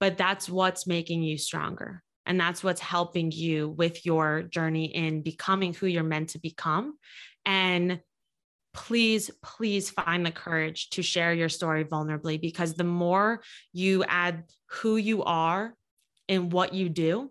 but 0.00 0.18
that's 0.18 0.50
what's 0.50 0.86
making 0.86 1.22
you 1.22 1.38
stronger. 1.38 2.02
And 2.26 2.40
that's 2.40 2.64
what's 2.64 2.80
helping 2.80 3.30
you 3.30 3.68
with 3.68 4.04
your 4.04 4.42
journey 4.42 4.86
in 4.86 5.22
becoming 5.22 5.72
who 5.72 5.86
you're 5.86 6.02
meant 6.02 6.30
to 6.30 6.40
become. 6.40 6.94
And 7.44 8.00
please, 8.74 9.30
please 9.42 9.88
find 9.88 10.26
the 10.26 10.32
courage 10.32 10.90
to 10.90 11.02
share 11.02 11.32
your 11.32 11.48
story 11.48 11.84
vulnerably 11.84 12.40
because 12.40 12.74
the 12.74 12.84
more 12.84 13.42
you 13.72 14.04
add 14.04 14.42
who 14.66 14.96
you 14.96 15.22
are 15.22 15.72
and 16.28 16.52
what 16.52 16.74
you 16.74 16.88
do, 16.88 17.30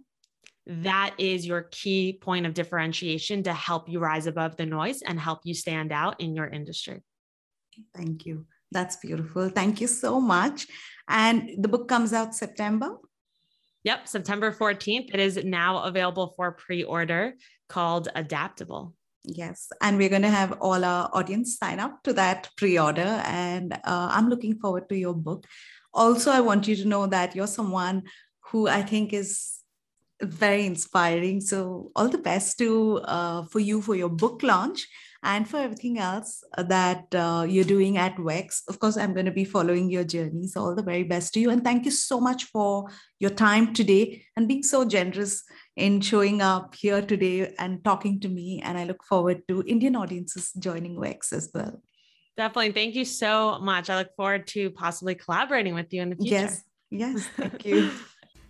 that 0.68 1.14
is 1.18 1.46
your 1.46 1.68
key 1.70 2.18
point 2.20 2.46
of 2.46 2.54
differentiation 2.54 3.44
to 3.44 3.54
help 3.54 3.90
you 3.90 4.00
rise 4.00 4.26
above 4.26 4.56
the 4.56 4.66
noise 4.66 5.02
and 5.02 5.20
help 5.20 5.42
you 5.44 5.54
stand 5.54 5.92
out 5.92 6.20
in 6.22 6.34
your 6.34 6.48
industry. 6.48 7.04
Thank 7.96 8.26
you. 8.26 8.46
That's 8.72 8.98
beautiful. 8.98 9.50
Thank 9.50 9.82
you 9.82 9.88
so 9.88 10.20
much. 10.20 10.68
And 11.08 11.52
the 11.58 11.68
book 11.68 11.88
comes 11.88 12.14
out 12.14 12.36
September? 12.36 12.98
Yep, 13.84 14.08
September 14.08 14.52
14th. 14.52 15.14
It 15.14 15.20
is 15.20 15.44
now 15.44 15.84
available 15.84 16.34
for 16.36 16.52
pre 16.52 16.84
order 16.84 17.34
called 17.70 18.10
Adaptable. 18.16 18.94
Yes. 19.24 19.70
And 19.82 19.98
we're 19.98 20.10
going 20.10 20.24
to 20.24 20.30
have 20.30 20.58
all 20.60 20.84
our 20.84 21.10
audience 21.14 21.58
sign 21.58 21.80
up 21.80 22.04
to 22.04 22.14
that 22.14 22.50
pre 22.58 22.78
order. 22.80 23.22
And 23.26 23.74
uh, 23.74 24.10
I'm 24.12 24.30
looking 24.30 24.58
forward 24.60 24.90
to 24.90 24.98
your 24.98 25.14
book. 25.14 25.46
Also, 25.94 26.32
I 26.32 26.42
want 26.42 26.68
you 26.68 26.76
to 26.78 26.88
know 26.88 27.08
that 27.08 27.36
you're 27.36 27.48
someone 27.48 28.04
who 28.52 28.68
I 28.68 28.82
think 28.82 29.14
is 29.14 29.60
very 30.22 30.66
inspiring. 30.66 31.42
So, 31.42 31.92
all 31.96 32.10
the 32.10 32.18
best 32.18 32.58
to 32.60 32.98
uh, 33.06 33.44
for 33.44 33.60
you 33.60 33.82
for 33.82 33.96
your 33.96 34.10
book 34.10 34.44
launch 34.44 34.88
and 35.26 35.50
for 35.50 35.58
everything 35.58 35.98
else 35.98 36.44
uh, 36.58 36.64
that 36.64 37.14
uh, 37.16 37.46
you're 37.50 37.66
doing 37.66 37.98
at 37.98 38.16
Wex. 38.18 38.62
Of 38.70 38.80
course, 38.80 38.96
I'm 38.96 39.14
going 39.14 39.26
to 39.26 39.32
be 39.32 39.44
following 39.44 39.90
your 39.90 40.04
journey. 40.04 40.48
So, 40.48 40.62
all 40.62 40.76
the 40.76 40.84
very 40.84 41.04
best 41.04 41.34
to 41.34 41.40
you. 41.40 41.50
And 41.50 41.64
thank 41.64 41.84
you 41.84 41.92
so 41.92 42.22
much 42.22 42.46
for 42.46 42.90
your 43.20 43.32
time 43.32 43.74
today 43.74 44.24
and 44.38 44.48
being 44.48 44.64
so 44.64 44.86
generous 44.86 45.44
in 45.76 46.00
showing 46.00 46.42
up 46.42 46.76
here 46.76 47.02
today 47.02 47.54
and 47.58 47.84
talking 47.84 48.20
to 48.22 48.30
me. 48.30 48.62
And 48.64 48.78
I 48.78 48.86
look 48.86 49.04
forward 49.04 49.42
to 49.50 49.64
Indian 49.68 49.96
audiences 49.96 50.54
joining 50.54 50.96
Wex 50.96 51.34
as 51.34 51.50
well. 51.54 51.82
Definitely. 52.38 52.74
Thank 52.74 52.96
you 52.96 53.06
so 53.06 53.60
much. 53.60 53.90
I 53.90 53.98
look 53.98 54.16
forward 54.16 54.48
to 54.48 54.70
possibly 54.70 55.16
collaborating 55.16 55.74
with 55.74 55.92
you 55.92 56.02
in 56.02 56.12
the 56.12 56.16
future. 56.18 56.36
Yes. 56.36 56.64
Yes. 56.92 57.28
Thank 57.36 57.66
you. 57.66 57.92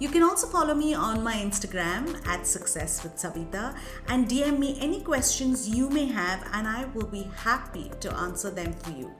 You 0.00 0.08
can 0.08 0.22
also 0.24 0.46
follow 0.48 0.74
me 0.74 0.92
on 0.92 1.22
my 1.22 1.34
Instagram 1.34 2.06
at 2.26 2.46
Success 2.46 3.02
with 3.04 3.16
Savita 3.16 3.74
and 4.08 4.28
DM 4.28 4.58
me 4.58 4.76
any 4.80 5.00
questions 5.00 5.68
you 5.68 5.88
may 5.88 6.06
have, 6.06 6.40
and 6.52 6.66
I 6.66 6.86
will 6.94 7.06
be 7.06 7.28
happy 7.36 7.90
to 8.00 8.12
answer 8.16 8.50
them 8.50 8.72
for 8.72 8.90
you. 8.90 9.12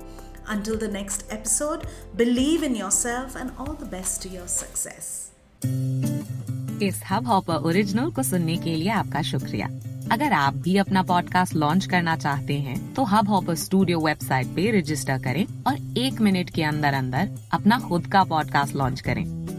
Until 0.46 0.76
the 0.76 0.88
next 0.88 1.24
episode, 1.30 1.86
believe 2.16 2.62
in 2.62 2.74
yourself 2.74 3.36
and 3.36 3.52
all 3.58 3.74
the 3.74 3.86
best 3.86 4.22
to 4.22 4.28
your 4.28 4.48
success. 4.48 5.30
इस 6.82 7.00
hub 7.10 7.26
hopper 7.26 7.62
original 7.68 8.10
को 8.12 8.22
सुनने 8.22 8.56
के 8.64 8.74
लिए 8.76 8.88
आपका 8.90 9.20
शुक्रिया 9.22 9.66
अगर 10.12 10.32
आप 10.32 10.54
भी 10.64 10.76
अपना 10.78 11.02
पॉडकास्ट 11.02 11.54
लॉन्च 11.54 11.86
करना 11.90 12.16
चाहते 12.16 12.58
हैं 12.60 12.76
तो 12.94 13.04
हब 13.12 13.28
हॉपर 13.28 13.54
स्टूडियो 13.64 14.00
वेबसाइट 14.00 14.46
पे 14.56 14.70
रजिस्टर 14.78 15.18
करें 15.24 15.44
और 15.66 15.98
एक 15.98 16.20
मिनट 16.20 16.50
के 16.54 16.62
अंदर 16.72 16.94
अंदर 16.94 17.30
अपना 17.52 17.78
खुद 17.88 18.06
का 18.12 18.24
पॉडकास्ट 18.34 18.76
लॉन्च 18.76 19.00
करें 19.00 19.43